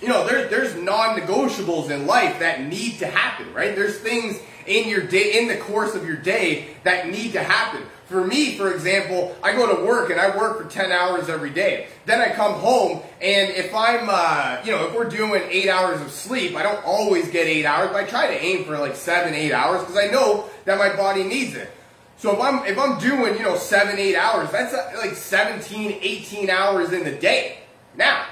you 0.00 0.08
know, 0.08 0.26
there, 0.26 0.48
there's 0.48 0.74
non-negotiables 0.74 1.90
in 1.90 2.06
life 2.06 2.38
that 2.38 2.62
need 2.62 2.98
to 3.00 3.06
happen, 3.06 3.52
right? 3.52 3.76
There's 3.76 3.98
things 3.98 4.40
in 4.66 4.88
your 4.88 5.02
day, 5.02 5.38
in 5.38 5.48
the 5.48 5.58
course 5.58 5.94
of 5.94 6.06
your 6.06 6.16
day 6.16 6.68
that 6.84 7.08
need 7.10 7.32
to 7.32 7.42
happen. 7.42 7.82
For 8.10 8.26
me, 8.26 8.56
for 8.56 8.72
example, 8.72 9.36
I 9.40 9.52
go 9.52 9.72
to 9.76 9.86
work 9.86 10.10
and 10.10 10.20
I 10.20 10.36
work 10.36 10.60
for 10.60 10.68
10 10.68 10.90
hours 10.90 11.28
every 11.28 11.50
day. 11.50 11.86
Then 12.06 12.20
I 12.20 12.34
come 12.34 12.54
home 12.54 13.02
and 13.22 13.50
if 13.50 13.72
I'm, 13.72 14.08
uh, 14.10 14.60
you 14.64 14.72
know, 14.72 14.88
if 14.88 14.96
we're 14.96 15.08
doing 15.08 15.44
eight 15.48 15.68
hours 15.68 16.00
of 16.00 16.10
sleep, 16.10 16.56
I 16.56 16.64
don't 16.64 16.84
always 16.84 17.30
get 17.30 17.46
eight 17.46 17.64
hours, 17.64 17.90
but 17.92 18.02
I 18.02 18.06
try 18.08 18.26
to 18.26 18.44
aim 18.44 18.64
for 18.64 18.76
like 18.78 18.96
seven, 18.96 19.32
eight 19.32 19.52
hours 19.52 19.82
because 19.82 19.96
I 19.96 20.08
know 20.08 20.50
that 20.64 20.76
my 20.76 20.96
body 20.96 21.22
needs 21.22 21.54
it. 21.54 21.70
So 22.16 22.32
if 22.32 22.40
I'm 22.40 22.66
if 22.66 22.76
I'm 22.76 22.98
doing 22.98 23.36
you 23.36 23.44
know 23.44 23.56
seven 23.56 23.96
eight 23.96 24.16
hours, 24.16 24.50
that's 24.50 24.74
uh, 24.74 24.92
like 24.98 25.14
17, 25.14 26.00
18 26.02 26.50
hours 26.50 26.92
in 26.92 27.04
the 27.04 27.12
day. 27.12 27.58
Now, 27.96 28.26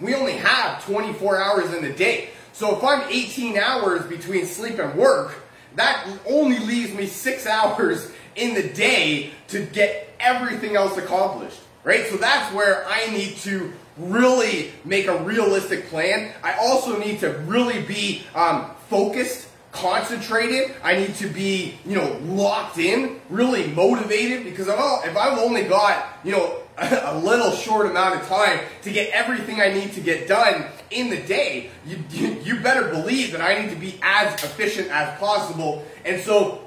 we 0.00 0.14
only 0.14 0.34
have 0.34 0.84
24 0.84 1.42
hours 1.42 1.74
in 1.74 1.82
the 1.82 1.92
day. 1.92 2.28
So 2.52 2.76
if 2.76 2.84
I'm 2.84 3.02
18 3.10 3.58
hours 3.58 4.06
between 4.06 4.46
sleep 4.46 4.78
and 4.78 4.94
work, 4.94 5.34
that 5.74 6.06
only 6.28 6.60
leaves 6.60 6.94
me 6.94 7.06
six 7.08 7.46
hours 7.48 8.12
in 8.36 8.54
the 8.54 8.62
day 8.62 9.30
to 9.48 9.64
get 9.66 10.14
everything 10.20 10.76
else 10.76 10.96
accomplished. 10.96 11.58
Right? 11.84 12.06
So 12.06 12.16
that's 12.16 12.54
where 12.54 12.86
I 12.86 13.06
need 13.10 13.36
to 13.38 13.72
really 13.96 14.72
make 14.84 15.06
a 15.06 15.16
realistic 15.24 15.88
plan. 15.88 16.32
I 16.42 16.54
also 16.54 16.98
need 16.98 17.20
to 17.20 17.30
really 17.30 17.82
be 17.82 18.22
um, 18.34 18.70
focused 18.88 19.48
concentrated. 19.72 20.74
I 20.84 20.96
need 20.96 21.14
to 21.16 21.26
be, 21.26 21.78
you 21.84 21.96
know, 21.96 22.18
locked 22.22 22.78
in, 22.78 23.20
really 23.30 23.68
motivated 23.68 24.44
because 24.44 24.68
if, 24.68 24.78
i 24.78 25.02
if 25.06 25.16
I've 25.16 25.38
only 25.38 25.64
got, 25.64 26.18
you 26.22 26.32
know, 26.32 26.58
a 26.78 27.18
little 27.18 27.52
short 27.52 27.86
amount 27.86 28.20
of 28.20 28.26
time 28.28 28.60
to 28.82 28.92
get 28.92 29.10
everything 29.10 29.60
I 29.60 29.72
need 29.72 29.92
to 29.94 30.00
get 30.00 30.28
done 30.28 30.66
in 30.90 31.10
the 31.10 31.20
day, 31.20 31.70
you, 31.86 31.98
you, 32.10 32.28
you 32.44 32.60
better 32.60 32.88
believe 32.88 33.32
that 33.32 33.40
I 33.40 33.60
need 33.60 33.70
to 33.70 33.76
be 33.76 33.98
as 34.02 34.32
efficient 34.44 34.88
as 34.90 35.18
possible. 35.18 35.84
And 36.04 36.20
so 36.22 36.61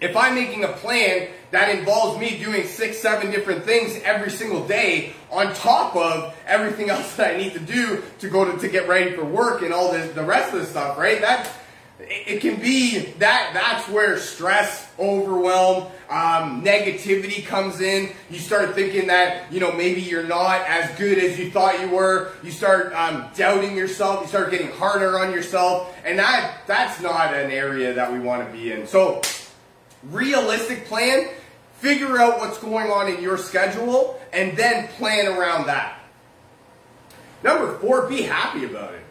if 0.00 0.16
I'm 0.16 0.34
making 0.34 0.64
a 0.64 0.68
plan 0.68 1.28
that 1.50 1.76
involves 1.76 2.18
me 2.20 2.38
doing 2.38 2.66
six, 2.66 2.98
seven 2.98 3.30
different 3.30 3.64
things 3.64 3.98
every 4.04 4.30
single 4.30 4.66
day 4.66 5.12
on 5.30 5.54
top 5.54 5.96
of 5.96 6.36
everything 6.46 6.90
else 6.90 7.16
that 7.16 7.34
I 7.34 7.38
need 7.38 7.52
to 7.54 7.60
do 7.60 8.02
to 8.20 8.28
go 8.28 8.44
to, 8.50 8.58
to 8.58 8.68
get 8.68 8.88
ready 8.88 9.12
for 9.12 9.24
work 9.24 9.62
and 9.62 9.72
all 9.72 9.92
the, 9.92 9.98
the 9.98 10.24
rest 10.24 10.52
of 10.54 10.60
the 10.60 10.66
stuff, 10.66 10.98
right? 10.98 11.20
That, 11.20 11.50
it 12.00 12.40
can 12.40 12.60
be 12.60 13.00
that 13.18 13.50
that's 13.52 13.88
where 13.88 14.18
stress, 14.18 14.88
overwhelm, 14.98 15.88
um, 16.08 16.64
negativity 16.64 17.44
comes 17.44 17.80
in. 17.80 18.10
You 18.30 18.38
start 18.38 18.74
thinking 18.74 19.08
that 19.08 19.52
you 19.52 19.58
know 19.60 19.72
maybe 19.72 20.00
you're 20.00 20.26
not 20.26 20.60
as 20.68 20.96
good 20.96 21.18
as 21.18 21.38
you 21.38 21.50
thought 21.50 21.80
you 21.80 21.88
were. 21.88 22.32
You 22.42 22.52
start 22.52 22.92
um, 22.94 23.26
doubting 23.34 23.76
yourself. 23.76 24.22
You 24.22 24.28
start 24.28 24.50
getting 24.50 24.70
harder 24.70 25.18
on 25.18 25.32
yourself, 25.32 25.94
and 26.04 26.18
that 26.18 26.58
that's 26.66 27.00
not 27.00 27.34
an 27.34 27.50
area 27.50 27.92
that 27.94 28.12
we 28.12 28.20
want 28.20 28.46
to 28.46 28.52
be 28.52 28.70
in. 28.72 28.86
So, 28.86 29.20
realistic 30.04 30.86
plan. 30.86 31.28
Figure 31.74 32.18
out 32.18 32.38
what's 32.38 32.58
going 32.58 32.90
on 32.90 33.08
in 33.08 33.22
your 33.22 33.38
schedule, 33.38 34.20
and 34.32 34.56
then 34.56 34.88
plan 34.88 35.28
around 35.28 35.66
that. 35.66 36.00
Number 37.44 37.78
four, 37.78 38.08
be 38.08 38.22
happy 38.22 38.64
about 38.64 38.94
it. 38.94 39.04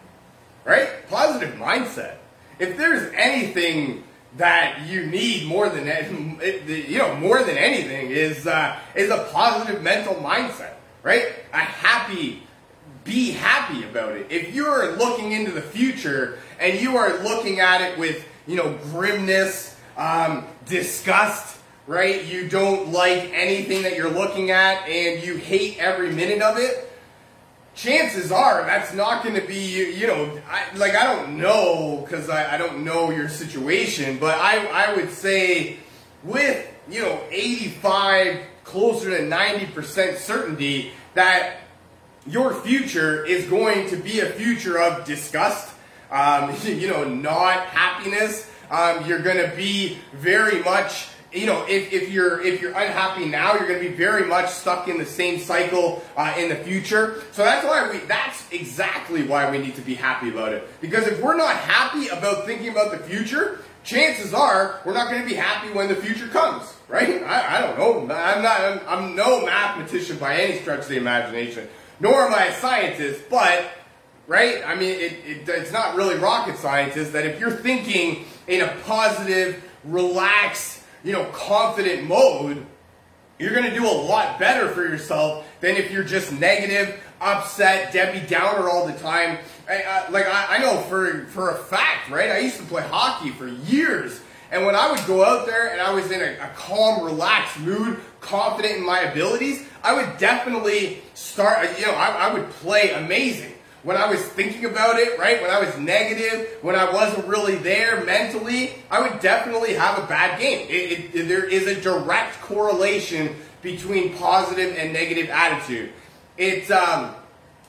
Right? 0.65 1.08
Positive 1.10 1.56
mindset 1.56 2.17
if 2.60 2.78
there's 2.78 3.12
anything 3.13 4.04
that 4.38 4.88
you 4.88 5.06
need 5.06 5.47
more 5.47 5.69
than 5.69 5.86
you 6.67 6.97
know 6.97 7.15
more 7.15 7.43
than 7.43 7.58
anything 7.58 8.12
is 8.12 8.47
uh, 8.47 8.78
is 8.95 9.10
a 9.10 9.30
positive 9.32 9.82
mental 9.82 10.15
mindset, 10.15 10.73
right? 11.04 11.28
A 11.54 11.58
happy, 11.58 12.43
be 13.04 13.32
happy 13.32 13.84
about 13.84 14.13
it. 14.13 14.28
If 14.30 14.54
you're 14.54 14.95
looking 14.97 15.32
into 15.32 15.52
the 15.52 15.62
future 15.62 16.39
and 16.60 16.80
you 16.80 16.97
are 16.97 17.23
looking 17.23 17.60
at 17.60 17.82
it 17.82 17.97
with 17.97 18.28
you 18.45 18.56
know 18.56 18.78
grimness, 18.91 19.77
um, 19.98 20.46
disgust, 20.66 21.58
right? 21.88 22.24
You 22.24 22.48
don't 22.48 22.92
like 22.92 23.32
anything 23.34 23.84
that 23.84 23.96
you're 23.96 24.12
looking 24.12 24.52
at 24.52 24.88
and 24.88 25.24
you 25.24 25.36
hate 25.36 25.78
every 25.80 26.14
minute 26.14 26.42
of 26.42 26.58
it 26.58 26.88
chances 27.78 28.32
are 28.32 28.64
that's 28.64 28.92
not 28.92 29.24
going 29.24 29.40
to 29.40 29.48
be 29.48 29.94
you 29.94 30.08
know 30.08 30.42
I, 30.50 30.76
like 30.78 30.96
i 30.96 31.04
don't 31.04 31.38
know 31.38 32.04
because 32.04 32.28
I, 32.28 32.56
I 32.56 32.58
don't 32.58 32.84
know 32.84 33.12
your 33.12 33.30
situation 33.30 34.18
but 34.18 34.36
i 34.40 34.66
i 34.66 34.96
would 34.96 35.12
say 35.12 35.78
with 36.24 36.68
you 36.90 37.04
know 37.04 37.22
85 37.30 38.40
closer 38.64 39.16
to 39.16 39.24
90% 39.24 40.18
certainty 40.18 40.92
that 41.14 41.58
your 42.26 42.54
future 42.54 43.24
is 43.24 43.46
going 43.46 43.90
to 43.90 43.96
be 43.96 44.20
a 44.20 44.26
future 44.26 44.80
of 44.82 45.06
disgust 45.06 45.72
um, 46.12 46.54
you 46.64 46.90
know 46.90 47.04
not 47.04 47.68
happiness 47.68 48.47
um, 48.70 49.06
you're 49.06 49.22
going 49.22 49.38
to 49.38 49.56
be 49.56 49.98
very 50.14 50.62
much 50.64 51.08
you 51.32 51.46
know, 51.46 51.66
if, 51.68 51.92
if 51.92 52.10
you're 52.10 52.42
if 52.42 52.62
you're 52.62 52.72
unhappy 52.72 53.26
now, 53.26 53.54
you're 53.56 53.68
going 53.68 53.82
to 53.82 53.90
be 53.90 53.96
very 53.96 54.26
much 54.26 54.50
stuck 54.50 54.88
in 54.88 54.98
the 54.98 55.06
same 55.06 55.40
cycle 55.40 56.02
uh, 56.16 56.34
in 56.38 56.50
the 56.50 56.56
future. 56.56 57.22
So 57.34 57.44
that's 57.44 57.66
why 57.66 57.92
we 57.92 58.00
that's 58.00 58.50
exactly 58.52 59.24
why 59.24 59.50
we 59.52 59.58
need 59.58 59.76
to 59.76 59.82
be 59.82 59.94
happy 59.94 60.30
about 60.30 60.54
it. 60.54 60.68
Because 60.80 61.06
if 61.06 61.22
we're 61.22 61.36
not 61.36 61.56
happy 61.56 62.08
about 62.08 62.46
thinking 62.46 62.70
about 62.70 62.92
the 62.92 63.00
future, 63.00 63.60
chances 63.84 64.34
are 64.34 64.80
we're 64.86 64.94
not 64.94 65.10
going 65.10 65.22
to 65.22 65.28
be 65.28 65.36
happy 65.36 65.72
when 65.74 65.90
the 65.90 65.96
future 65.96 66.28
comes, 66.28 66.74
right? 66.88 67.22
I, 67.24 67.58
I 67.58 67.62
don't 67.62 67.78
know. 67.78 68.16
I'm 68.16 68.42
not. 68.42 68.62
I'm, 68.62 68.82
I'm 68.88 69.16
no 69.16 69.46
mathematician 69.46 70.18
by 70.18 70.36
any 70.36 70.60
stretch 70.60 70.82
of 70.82 70.88
the 70.88 70.98
imagination, 70.98 71.68
nor 72.00 72.26
am 72.26 72.34
I 72.34 72.46
a 72.46 72.56
scientist, 72.56 73.24
but 73.30 73.70
right? 74.28 74.62
I 74.66 74.76
mean, 74.76 74.92
it, 74.92 75.14
it, 75.26 75.50
it's 75.50 75.74
not 75.74 75.96
really 75.96 76.16
rocket 76.16 76.58
science. 76.58 76.96
Is 76.96 77.12
that 77.12 77.26
if 77.26 77.38
you're 77.40 77.52
thinking 77.52 78.26
in 78.48 78.62
a 78.62 78.76
positive, 78.86 79.64
relaxed, 79.84 80.82
you 81.04 81.14
know, 81.14 81.26
confident 81.26 82.08
mode, 82.08 82.66
you're 83.40 83.54
going 83.54 83.70
to 83.70 83.76
do 83.76 83.86
a 83.86 83.92
lot 83.92 84.40
better 84.40 84.70
for 84.70 84.82
yourself 84.82 85.46
than 85.60 85.76
if 85.76 85.92
you're 85.92 86.04
just 86.04 86.32
negative, 86.32 87.00
upset, 87.22 87.94
Debbie 87.94 88.26
Downer 88.26 88.70
all 88.70 88.88
the 88.88 88.94
time. 88.94 89.38
I, 89.70 89.84
I, 89.84 90.10
like 90.10 90.26
I, 90.26 90.56
I 90.56 90.58
know 90.60 90.82
for 90.84 91.26
for 91.26 91.52
a 91.52 91.56
fact, 91.56 92.10
right? 92.10 92.32
I 92.32 92.40
used 92.40 92.58
to 92.58 92.64
play 92.64 92.84
hockey 92.84 93.30
for 93.30 93.48
years. 93.48 94.20
And 94.50 94.66
when 94.66 94.76
I 94.76 94.90
would 94.90 95.06
go 95.06 95.26
out 95.26 95.46
there 95.46 95.72
and 95.72 95.82
I 95.82 95.94
was 95.94 96.10
in 96.10 96.22
a, 96.22 96.38
a, 96.42 96.52
calm, 96.56 97.04
relaxed 97.04 97.60
mood, 97.60 98.00
confident 98.22 98.78
in 98.78 98.86
my 98.86 99.02
abilities, 99.02 99.68
I 99.84 99.94
would 99.94 100.18
definitely 100.18 101.02
start, 101.16 101.78
you 101.78 101.86
know, 101.86 101.92
I, 101.92 102.30
I 102.30 102.34
would 102.34 102.50
play 102.52 102.92
amazing 102.92 103.54
when 103.84 103.96
I 103.98 104.10
was 104.10 104.22
thinking 104.22 104.66
about 104.66 105.00
it, 105.00 105.18
right? 105.20 105.42
When 105.42 105.52
I 105.52 105.60
was 105.60 105.78
negative, 105.78 106.58
when 106.62 106.76
I 106.76 106.92
wasn't 106.92 107.26
really 107.28 107.56
there 107.56 108.04
mentally, 108.04 108.74
I 108.90 109.02
would 109.02 109.20
definitely 109.20 109.74
have 109.74 109.98
a 109.98 110.08
bad 110.08 110.40
game. 110.40 110.68
It, 110.70 111.16
it, 111.16 111.28
there 111.28 111.46
is 111.46 111.68
a 111.68 111.80
direct 111.80 112.42
correlation 112.42 113.36
between 113.62 114.16
positive 114.16 114.76
and 114.78 114.94
negative 114.94 115.30
attitude. 115.30 115.92
It's 116.38 116.70
um, 116.72 117.16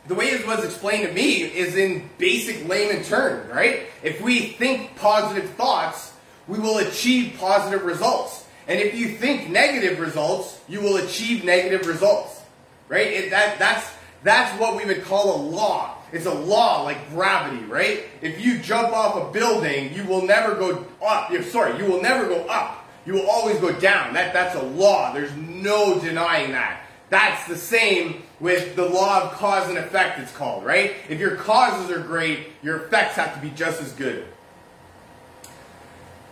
the 0.06 0.14
way 0.14 0.26
it 0.26 0.46
was 0.46 0.64
explained 0.64 1.06
to 1.06 1.12
me 1.12 1.42
is 1.42 1.76
in 1.76 2.08
basic 2.18 2.66
layman 2.68 3.04
terms, 3.04 3.50
right? 3.52 3.86
If 4.02 4.20
we 4.20 4.40
think 4.40 4.96
positive 4.96 5.50
thoughts, 5.50 6.12
we 6.46 6.58
will 6.58 6.78
achieve 6.78 7.36
positive 7.38 7.84
results. 7.84 8.46
And 8.66 8.80
if 8.80 8.94
you 8.94 9.08
think 9.08 9.50
negative 9.50 10.00
results, 10.00 10.60
you 10.68 10.80
will 10.80 10.96
achieve 10.96 11.44
negative 11.44 11.86
results, 11.86 12.42
right? 12.88 13.06
It, 13.06 13.30
that, 13.30 13.58
that's, 13.58 13.90
that's 14.22 14.58
what 14.60 14.76
we 14.76 14.84
would 14.84 15.04
call 15.04 15.36
a 15.36 15.40
law. 15.42 15.97
It's 16.12 16.26
a 16.26 16.34
law 16.34 16.82
like 16.82 17.10
gravity, 17.10 17.64
right? 17.64 18.04
If 18.22 18.40
you 18.44 18.58
jump 18.58 18.92
off 18.92 19.28
a 19.28 19.32
building, 19.32 19.92
you 19.94 20.04
will 20.04 20.24
never 20.24 20.54
go 20.54 20.86
up. 21.04 21.30
You're, 21.30 21.42
sorry, 21.42 21.78
you 21.78 21.90
will 21.90 22.00
never 22.00 22.26
go 22.26 22.46
up. 22.46 22.88
You 23.04 23.14
will 23.14 23.28
always 23.28 23.58
go 23.58 23.72
down. 23.72 24.14
That, 24.14 24.32
that's 24.32 24.54
a 24.54 24.62
law. 24.62 25.12
There's 25.12 25.34
no 25.34 25.98
denying 25.98 26.52
that. 26.52 26.82
That's 27.10 27.46
the 27.48 27.56
same 27.56 28.22
with 28.40 28.76
the 28.76 28.84
law 28.84 29.22
of 29.22 29.32
cause 29.32 29.68
and 29.68 29.78
effect, 29.78 30.20
it's 30.20 30.32
called, 30.32 30.64
right? 30.64 30.94
If 31.08 31.18
your 31.18 31.36
causes 31.36 31.90
are 31.90 32.00
great, 32.00 32.48
your 32.62 32.84
effects 32.84 33.14
have 33.14 33.34
to 33.34 33.40
be 33.40 33.50
just 33.50 33.80
as 33.80 33.92
good. 33.92 34.26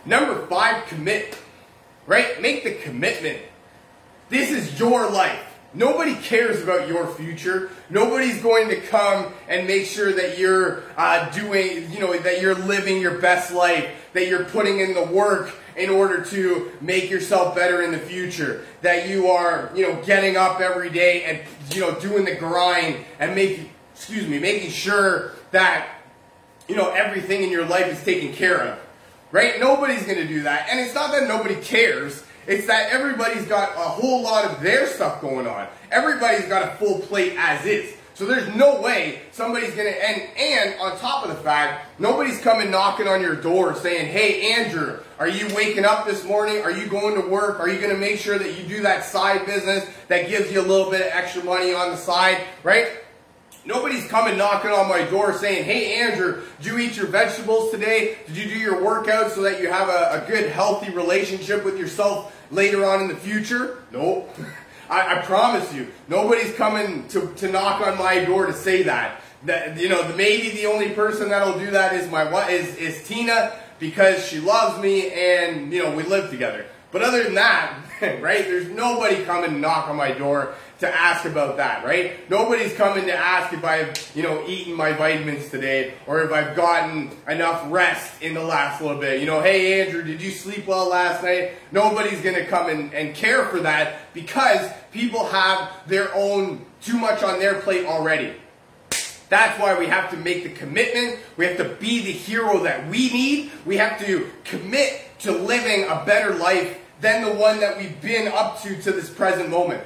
Number 0.04 0.46
five, 0.46 0.86
commit. 0.86 1.38
Right? 2.06 2.40
Make 2.40 2.62
the 2.62 2.74
commitment. 2.74 3.40
This 4.28 4.50
is 4.50 4.78
your 4.78 5.10
life. 5.10 5.55
Nobody 5.74 6.14
cares 6.14 6.62
about 6.62 6.88
your 6.88 7.06
future. 7.06 7.70
Nobody's 7.90 8.40
going 8.40 8.68
to 8.70 8.80
come 8.80 9.32
and 9.48 9.66
make 9.66 9.86
sure 9.86 10.12
that 10.12 10.38
you're 10.38 10.82
uh, 10.96 11.28
doing, 11.30 11.90
you 11.90 12.00
know, 12.00 12.16
that 12.16 12.40
you're 12.40 12.54
living 12.54 13.00
your 13.00 13.18
best 13.18 13.52
life, 13.52 13.90
that 14.14 14.26
you're 14.26 14.44
putting 14.44 14.80
in 14.80 14.94
the 14.94 15.04
work 15.04 15.54
in 15.76 15.90
order 15.90 16.24
to 16.24 16.72
make 16.80 17.10
yourself 17.10 17.54
better 17.54 17.82
in 17.82 17.92
the 17.92 17.98
future, 17.98 18.64
that 18.80 19.08
you 19.08 19.26
are, 19.28 19.70
you 19.74 19.82
know, 19.82 20.02
getting 20.04 20.36
up 20.36 20.60
every 20.60 20.88
day 20.88 21.24
and, 21.24 21.40
you 21.74 21.82
know, 21.82 21.94
doing 22.00 22.24
the 22.24 22.34
grind 22.34 22.96
and 23.18 23.34
making, 23.34 23.68
excuse 23.94 24.26
me, 24.26 24.38
making 24.38 24.70
sure 24.70 25.32
that, 25.50 25.88
you 26.68 26.74
know, 26.74 26.90
everything 26.90 27.42
in 27.42 27.50
your 27.50 27.66
life 27.66 27.86
is 27.86 28.02
taken 28.02 28.32
care 28.32 28.60
of. 28.60 28.78
Right? 29.32 29.60
Nobody's 29.60 30.04
going 30.04 30.18
to 30.18 30.26
do 30.26 30.44
that. 30.44 30.68
And 30.70 30.80
it's 30.80 30.94
not 30.94 31.10
that 31.10 31.28
nobody 31.28 31.56
cares. 31.56 32.22
It's 32.46 32.66
that 32.68 32.90
everybody's 32.90 33.46
got 33.46 33.70
a 33.70 33.88
whole 33.88 34.22
lot 34.22 34.44
of 34.44 34.60
their 34.60 34.86
stuff 34.86 35.20
going 35.20 35.46
on. 35.46 35.66
Everybody's 35.90 36.46
got 36.46 36.62
a 36.62 36.76
full 36.76 37.00
plate 37.00 37.34
as 37.36 37.64
is. 37.66 37.94
So 38.14 38.24
there's 38.24 38.48
no 38.54 38.80
way 38.80 39.20
somebody's 39.32 39.74
gonna 39.74 39.90
and 39.90 40.22
and 40.38 40.80
on 40.80 40.96
top 40.98 41.24
of 41.24 41.28
the 41.28 41.42
fact, 41.42 42.00
nobody's 42.00 42.40
coming 42.40 42.70
knocking 42.70 43.06
on 43.08 43.20
your 43.20 43.34
door 43.34 43.74
saying, 43.74 44.06
"Hey 44.06 44.52
Andrew, 44.52 45.00
are 45.18 45.28
you 45.28 45.54
waking 45.54 45.84
up 45.84 46.06
this 46.06 46.24
morning? 46.24 46.62
Are 46.62 46.70
you 46.70 46.86
going 46.86 47.20
to 47.20 47.28
work? 47.28 47.60
Are 47.60 47.68
you 47.68 47.78
gonna 47.78 47.98
make 47.98 48.18
sure 48.18 48.38
that 48.38 48.58
you 48.58 48.66
do 48.66 48.82
that 48.84 49.04
side 49.04 49.44
business 49.44 49.86
that 50.08 50.28
gives 50.28 50.50
you 50.50 50.60
a 50.60 50.62
little 50.62 50.90
bit 50.90 51.02
of 51.02 51.08
extra 51.08 51.44
money 51.44 51.74
on 51.74 51.90
the 51.90 51.96
side?" 51.96 52.38
Right? 52.62 52.88
Nobody's 53.66 54.06
coming 54.06 54.38
knocking 54.38 54.70
on 54.70 54.88
my 54.88 55.02
door 55.02 55.32
saying, 55.32 55.64
Hey 55.64 56.00
Andrew, 56.00 56.40
did 56.58 56.66
you 56.66 56.78
eat 56.78 56.96
your 56.96 57.08
vegetables 57.08 57.72
today? 57.72 58.16
Did 58.28 58.36
you 58.36 58.44
do 58.44 58.56
your 58.56 58.80
workout 58.80 59.32
so 59.32 59.42
that 59.42 59.60
you 59.60 59.68
have 59.68 59.88
a, 59.88 60.22
a 60.22 60.28
good, 60.28 60.52
healthy 60.52 60.92
relationship 60.92 61.64
with 61.64 61.76
yourself 61.76 62.32
later 62.50 62.84
on 62.84 63.02
in 63.02 63.08
the 63.08 63.16
future? 63.16 63.82
Nope. 63.92 64.34
I, 64.88 65.18
I, 65.18 65.22
promise 65.22 65.72
you, 65.74 65.88
nobody's 66.08 66.54
coming 66.54 67.08
to, 67.08 67.32
to 67.34 67.50
knock 67.50 67.84
on 67.84 67.98
my 67.98 68.24
door 68.24 68.46
to 68.46 68.52
say 68.52 68.84
that. 68.84 69.20
That 69.44 69.78
you 69.78 69.88
know, 69.88 70.06
maybe 70.16 70.50
the 70.50 70.66
only 70.66 70.90
person 70.90 71.28
that'll 71.28 71.58
do 71.58 71.70
that 71.72 71.92
is 71.94 72.10
my 72.10 72.48
is 72.48 72.74
is 72.76 73.06
Tina 73.06 73.52
because 73.78 74.26
she 74.26 74.40
loves 74.40 74.80
me 74.80 75.10
and 75.12 75.72
you 75.72 75.82
know 75.82 75.94
we 75.94 76.04
live 76.04 76.30
together. 76.30 76.66
But 76.92 77.02
other 77.02 77.24
than 77.24 77.34
that, 77.34 77.78
right? 78.20 78.44
There's 78.44 78.68
nobody 78.68 79.24
coming 79.24 79.60
knock 79.60 79.88
on 79.88 79.96
my 79.96 80.12
door 80.12 80.54
to 80.80 80.94
ask 80.94 81.24
about 81.24 81.56
that, 81.56 81.84
right? 81.84 82.28
Nobody's 82.28 82.74
coming 82.74 83.06
to 83.06 83.14
ask 83.14 83.52
if 83.52 83.64
I've, 83.64 84.12
you 84.14 84.22
know, 84.22 84.46
eaten 84.46 84.74
my 84.74 84.92
vitamins 84.92 85.50
today 85.50 85.94
or 86.06 86.22
if 86.22 86.32
I've 86.32 86.54
gotten 86.54 87.10
enough 87.28 87.64
rest 87.70 88.22
in 88.22 88.34
the 88.34 88.42
last 88.42 88.82
little 88.82 89.00
bit. 89.00 89.20
You 89.20 89.26
know, 89.26 89.40
hey 89.40 89.80
Andrew, 89.80 90.02
did 90.02 90.20
you 90.20 90.30
sleep 90.30 90.66
well 90.66 90.88
last 90.88 91.22
night? 91.22 91.52
Nobody's 91.72 92.20
gonna 92.20 92.44
come 92.44 92.68
and, 92.68 92.92
and 92.92 93.14
care 93.14 93.46
for 93.46 93.60
that 93.60 94.12
because 94.12 94.70
people 94.92 95.24
have 95.26 95.70
their 95.86 96.14
own 96.14 96.66
too 96.82 96.98
much 96.98 97.22
on 97.22 97.38
their 97.38 97.54
plate 97.62 97.86
already. 97.86 98.34
That's 99.28 99.58
why 99.58 99.78
we 99.78 99.86
have 99.86 100.10
to 100.10 100.16
make 100.16 100.44
the 100.44 100.50
commitment. 100.50 101.18
We 101.36 101.46
have 101.46 101.56
to 101.56 101.64
be 101.64 102.02
the 102.02 102.12
hero 102.12 102.60
that 102.60 102.88
we 102.88 103.10
need. 103.10 103.50
We 103.64 103.76
have 103.78 103.98
to 104.06 104.30
commit 104.44 105.05
to 105.20 105.32
living 105.32 105.84
a 105.88 106.04
better 106.04 106.34
life 106.34 106.78
than 107.00 107.24
the 107.24 107.34
one 107.34 107.60
that 107.60 107.76
we've 107.76 108.00
been 108.00 108.28
up 108.28 108.62
to 108.62 108.80
to 108.82 108.92
this 108.92 109.10
present 109.10 109.50
moment. 109.50 109.82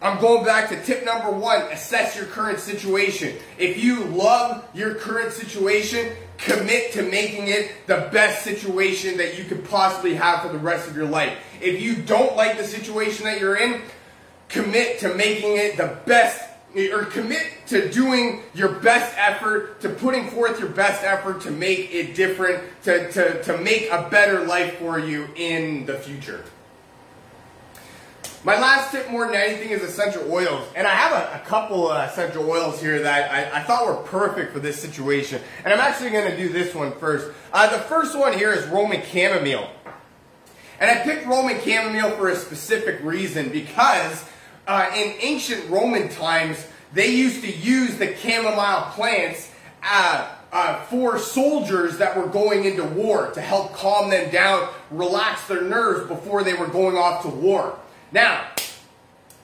I'm 0.00 0.20
going 0.20 0.44
back 0.44 0.68
to 0.70 0.84
tip 0.84 1.04
number 1.04 1.30
one 1.30 1.60
assess 1.70 2.16
your 2.16 2.24
current 2.26 2.58
situation. 2.58 3.36
If 3.56 3.82
you 3.82 4.04
love 4.06 4.64
your 4.74 4.96
current 4.96 5.32
situation, 5.32 6.12
commit 6.38 6.92
to 6.92 7.02
making 7.02 7.48
it 7.48 7.86
the 7.86 8.08
best 8.12 8.42
situation 8.42 9.16
that 9.18 9.38
you 9.38 9.44
could 9.44 9.68
possibly 9.68 10.14
have 10.14 10.42
for 10.42 10.48
the 10.48 10.58
rest 10.58 10.88
of 10.88 10.96
your 10.96 11.06
life. 11.06 11.38
If 11.60 11.80
you 11.80 11.94
don't 11.94 12.36
like 12.36 12.58
the 12.58 12.64
situation 12.64 13.26
that 13.26 13.40
you're 13.40 13.56
in, 13.56 13.80
commit 14.48 14.98
to 15.00 15.14
making 15.14 15.56
it 15.56 15.76
the 15.76 15.96
best 16.04 16.42
or 16.74 17.04
commit 17.04 17.46
to 17.66 17.90
doing 17.90 18.42
your 18.54 18.68
best 18.68 19.14
effort, 19.18 19.80
to 19.80 19.88
putting 19.88 20.28
forth 20.28 20.58
your 20.58 20.68
best 20.68 21.04
effort 21.04 21.40
to 21.42 21.50
make 21.50 21.92
it 21.92 22.14
different, 22.14 22.62
to, 22.84 23.10
to, 23.12 23.42
to 23.42 23.58
make 23.58 23.90
a 23.90 24.08
better 24.10 24.44
life 24.46 24.78
for 24.78 24.98
you 24.98 25.28
in 25.36 25.86
the 25.86 25.94
future. 25.94 26.44
My 28.44 28.58
last 28.58 28.90
tip 28.90 29.08
more 29.08 29.26
than 29.26 29.36
anything 29.36 29.70
is 29.70 29.82
essential 29.82 30.32
oils. 30.32 30.66
And 30.74 30.84
I 30.84 30.90
have 30.90 31.12
a, 31.12 31.40
a 31.40 31.46
couple 31.46 31.88
uh, 31.88 32.06
essential 32.06 32.48
oils 32.50 32.80
here 32.80 33.00
that 33.02 33.30
I, 33.30 33.60
I, 33.60 33.62
thought 33.62 33.86
were 33.86 34.02
perfect 34.02 34.52
for 34.52 34.58
this 34.58 34.80
situation. 34.80 35.40
And 35.64 35.72
I'm 35.72 35.78
actually 35.78 36.10
going 36.10 36.28
to 36.28 36.36
do 36.36 36.48
this 36.48 36.74
one 36.74 36.90
first. 36.98 37.30
Uh, 37.52 37.70
the 37.70 37.82
first 37.84 38.18
one 38.18 38.32
here 38.32 38.52
is 38.52 38.66
Roman 38.66 39.00
chamomile. 39.02 39.70
And 40.80 40.90
I 40.90 41.04
picked 41.04 41.24
Roman 41.26 41.60
chamomile 41.60 42.10
for 42.16 42.30
a 42.30 42.36
specific 42.36 43.00
reason 43.04 43.50
because 43.50 44.24
uh, 44.66 44.90
in 44.96 45.14
ancient 45.20 45.68
Roman 45.70 46.08
times, 46.08 46.66
they 46.92 47.08
used 47.08 47.42
to 47.42 47.50
use 47.50 47.98
the 47.98 48.14
chamomile 48.16 48.90
plants 48.92 49.50
uh, 49.82 50.28
uh, 50.52 50.84
for 50.84 51.18
soldiers 51.18 51.98
that 51.98 52.16
were 52.16 52.26
going 52.26 52.64
into 52.64 52.84
war 52.84 53.30
to 53.30 53.40
help 53.40 53.72
calm 53.72 54.10
them 54.10 54.30
down, 54.30 54.68
relax 54.90 55.46
their 55.48 55.62
nerves 55.62 56.06
before 56.06 56.44
they 56.44 56.54
were 56.54 56.66
going 56.66 56.96
off 56.96 57.22
to 57.22 57.28
war. 57.28 57.78
Now, 58.12 58.46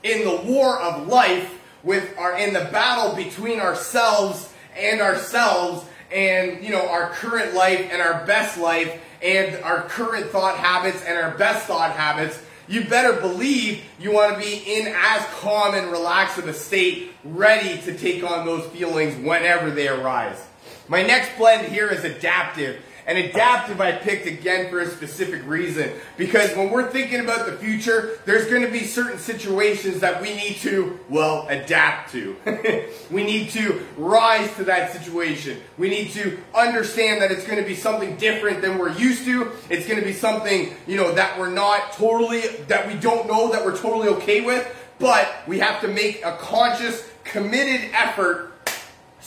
in 0.02 0.24
the 0.24 0.36
war 0.44 0.78
of 0.78 1.08
life, 1.08 1.54
with 1.82 2.18
our 2.18 2.36
in 2.36 2.52
the 2.52 2.68
battle 2.72 3.14
between 3.14 3.60
ourselves 3.60 4.52
and 4.76 5.00
ourselves, 5.00 5.86
and 6.12 6.62
you 6.62 6.70
know 6.70 6.86
our 6.88 7.10
current 7.10 7.54
life 7.54 7.88
and 7.90 8.02
our 8.02 8.26
best 8.26 8.58
life, 8.58 9.00
and 9.22 9.62
our 9.64 9.82
current 9.82 10.26
thought 10.26 10.56
habits 10.56 11.02
and 11.04 11.18
our 11.18 11.36
best 11.38 11.66
thought 11.66 11.92
habits, 11.92 12.38
you 12.68 12.84
better 12.84 13.20
believe 13.20 13.82
you 13.98 14.12
want 14.12 14.34
to 14.34 14.40
be 14.40 14.56
in 14.66 14.88
as 14.88 15.24
calm 15.40 15.74
and 15.74 15.90
relaxed 15.90 16.38
of 16.38 16.46
a 16.48 16.52
state, 16.52 17.12
ready 17.24 17.80
to 17.82 17.96
take 17.96 18.22
on 18.22 18.44
those 18.44 18.66
feelings 18.66 19.14
whenever 19.24 19.70
they 19.70 19.88
arise. 19.88 20.46
My 20.88 21.02
next 21.02 21.36
blend 21.36 21.66
here 21.68 21.88
is 21.88 22.00
Adaptiv. 22.00 22.78
And 23.08 23.16
Adaptiv 23.16 23.80
I 23.80 23.92
picked 23.92 24.26
again 24.26 24.68
for 24.68 24.80
a 24.80 24.90
specific 24.90 25.40
reason. 25.46 25.90
Because 26.18 26.54
when 26.54 26.68
we're 26.68 26.90
thinking 26.90 27.20
about 27.20 27.46
the 27.46 27.52
future, 27.52 28.18
there's 28.26 28.44
going 28.50 28.60
to 28.60 28.70
be 28.70 28.84
certain 28.84 29.18
situations 29.18 30.00
that 30.00 30.20
we 30.20 30.36
need 30.36 30.56
to, 30.56 31.00
well, 31.08 31.48
adapt 31.48 32.12
to. 32.12 32.36
we 33.10 33.24
need 33.24 33.48
to 33.50 33.82
rise 33.96 34.54
to 34.56 34.64
that 34.64 34.92
situation. 34.92 35.58
We 35.78 35.88
need 35.88 36.10
to 36.10 36.38
understand 36.54 37.22
that 37.22 37.32
it's 37.32 37.46
going 37.46 37.58
to 37.58 37.66
be 37.66 37.74
something 37.74 38.16
different 38.16 38.60
than 38.60 38.76
we're 38.76 38.92
used 38.92 39.24
to. 39.24 39.52
It's 39.70 39.88
going 39.88 39.98
to 39.98 40.04
be 40.04 40.12
something, 40.12 40.74
you 40.86 40.96
know, 40.98 41.14
that 41.14 41.38
we're 41.38 41.50
not 41.50 41.92
totally, 41.92 42.42
that 42.68 42.86
we 42.86 42.92
don't 42.92 43.26
know 43.26 43.50
that 43.52 43.64
we're 43.64 43.78
totally 43.78 44.08
okay 44.08 44.42
with. 44.42 44.74
But 44.98 45.34
we 45.46 45.60
have 45.60 45.80
to 45.80 45.88
make 45.88 46.22
a 46.26 46.36
conscious, 46.36 47.08
committed 47.24 47.88
effort 47.94 48.47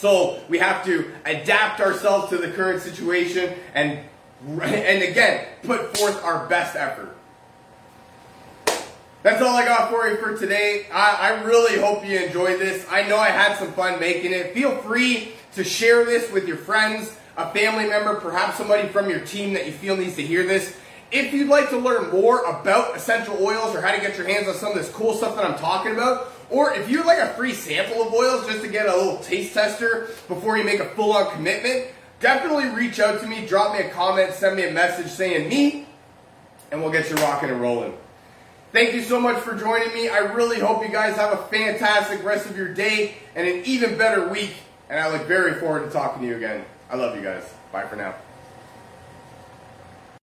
so 0.02 0.40
we 0.48 0.58
have 0.58 0.84
to 0.84 1.12
adapt 1.24 1.80
ourselves 1.80 2.28
to 2.30 2.36
the 2.36 2.48
current 2.48 2.82
situation 2.82 3.54
and, 3.72 4.00
and 4.60 5.02
again, 5.04 5.46
put 5.62 5.96
forth 5.96 6.24
our 6.24 6.48
best 6.48 6.74
effort. 6.74 7.16
That's 9.22 9.40
all 9.40 9.54
I 9.54 9.64
got 9.64 9.90
for 9.90 10.08
you 10.08 10.16
for 10.16 10.36
today. 10.36 10.86
I, 10.92 11.12
I 11.30 11.42
really 11.44 11.80
hope 11.80 12.04
you 12.04 12.18
enjoyed 12.18 12.58
this. 12.58 12.84
I 12.90 13.06
know 13.06 13.16
I 13.16 13.28
had 13.28 13.56
some 13.58 13.72
fun 13.74 14.00
making 14.00 14.32
it. 14.32 14.52
Feel 14.54 14.76
free 14.78 15.34
to 15.54 15.62
share 15.62 16.04
this 16.04 16.32
with 16.32 16.48
your 16.48 16.56
friends, 16.56 17.16
a 17.36 17.52
family 17.52 17.88
member, 17.88 18.16
perhaps 18.16 18.56
somebody 18.56 18.88
from 18.88 19.08
your 19.08 19.20
team 19.20 19.52
that 19.52 19.66
you 19.66 19.72
feel 19.72 19.96
needs 19.96 20.16
to 20.16 20.22
hear 20.22 20.44
this. 20.44 20.76
If 21.12 21.32
you'd 21.32 21.48
like 21.48 21.70
to 21.70 21.78
learn 21.78 22.10
more 22.10 22.42
about 22.42 22.96
essential 22.96 23.36
oils 23.40 23.72
or 23.76 23.80
how 23.80 23.94
to 23.94 24.00
get 24.00 24.18
your 24.18 24.26
hands 24.26 24.48
on 24.48 24.54
some 24.54 24.72
of 24.72 24.78
this 24.78 24.90
cool 24.90 25.14
stuff 25.14 25.36
that 25.36 25.44
I'm 25.44 25.58
talking 25.58 25.92
about, 25.92 26.32
or 26.52 26.74
if 26.74 26.88
you'd 26.90 27.06
like 27.06 27.18
a 27.18 27.28
free 27.34 27.52
sample 27.52 28.02
of 28.02 28.12
oils 28.12 28.46
just 28.46 28.62
to 28.62 28.68
get 28.68 28.86
a 28.86 28.96
little 28.96 29.18
taste 29.18 29.54
tester 29.54 30.08
before 30.28 30.58
you 30.58 30.64
make 30.64 30.80
a 30.80 30.88
full 30.90 31.12
on 31.12 31.32
commitment, 31.34 31.86
definitely 32.20 32.66
reach 32.66 33.00
out 33.00 33.20
to 33.20 33.26
me, 33.26 33.46
drop 33.46 33.72
me 33.72 33.80
a 33.80 33.88
comment, 33.90 34.32
send 34.34 34.56
me 34.56 34.66
a 34.66 34.70
message 34.70 35.10
saying 35.10 35.48
me, 35.48 35.86
and 36.70 36.82
we'll 36.82 36.92
get 36.92 37.08
you 37.10 37.16
rocking 37.16 37.50
and 37.50 37.60
rolling. 37.60 37.94
Thank 38.72 38.94
you 38.94 39.02
so 39.02 39.20
much 39.20 39.38
for 39.38 39.54
joining 39.54 39.92
me. 39.92 40.08
I 40.08 40.18
really 40.18 40.58
hope 40.58 40.82
you 40.82 40.90
guys 40.90 41.16
have 41.16 41.38
a 41.38 41.42
fantastic 41.48 42.24
rest 42.24 42.48
of 42.48 42.56
your 42.56 42.72
day 42.72 43.14
and 43.34 43.46
an 43.46 43.62
even 43.66 43.98
better 43.98 44.28
week. 44.28 44.54
And 44.88 44.98
I 44.98 45.10
look 45.10 45.26
very 45.26 45.54
forward 45.60 45.84
to 45.86 45.90
talking 45.90 46.22
to 46.22 46.28
you 46.28 46.36
again. 46.36 46.64
I 46.90 46.96
love 46.96 47.16
you 47.16 47.22
guys. 47.22 47.44
Bye 47.70 47.86
for 47.86 47.96
now. 47.96 48.14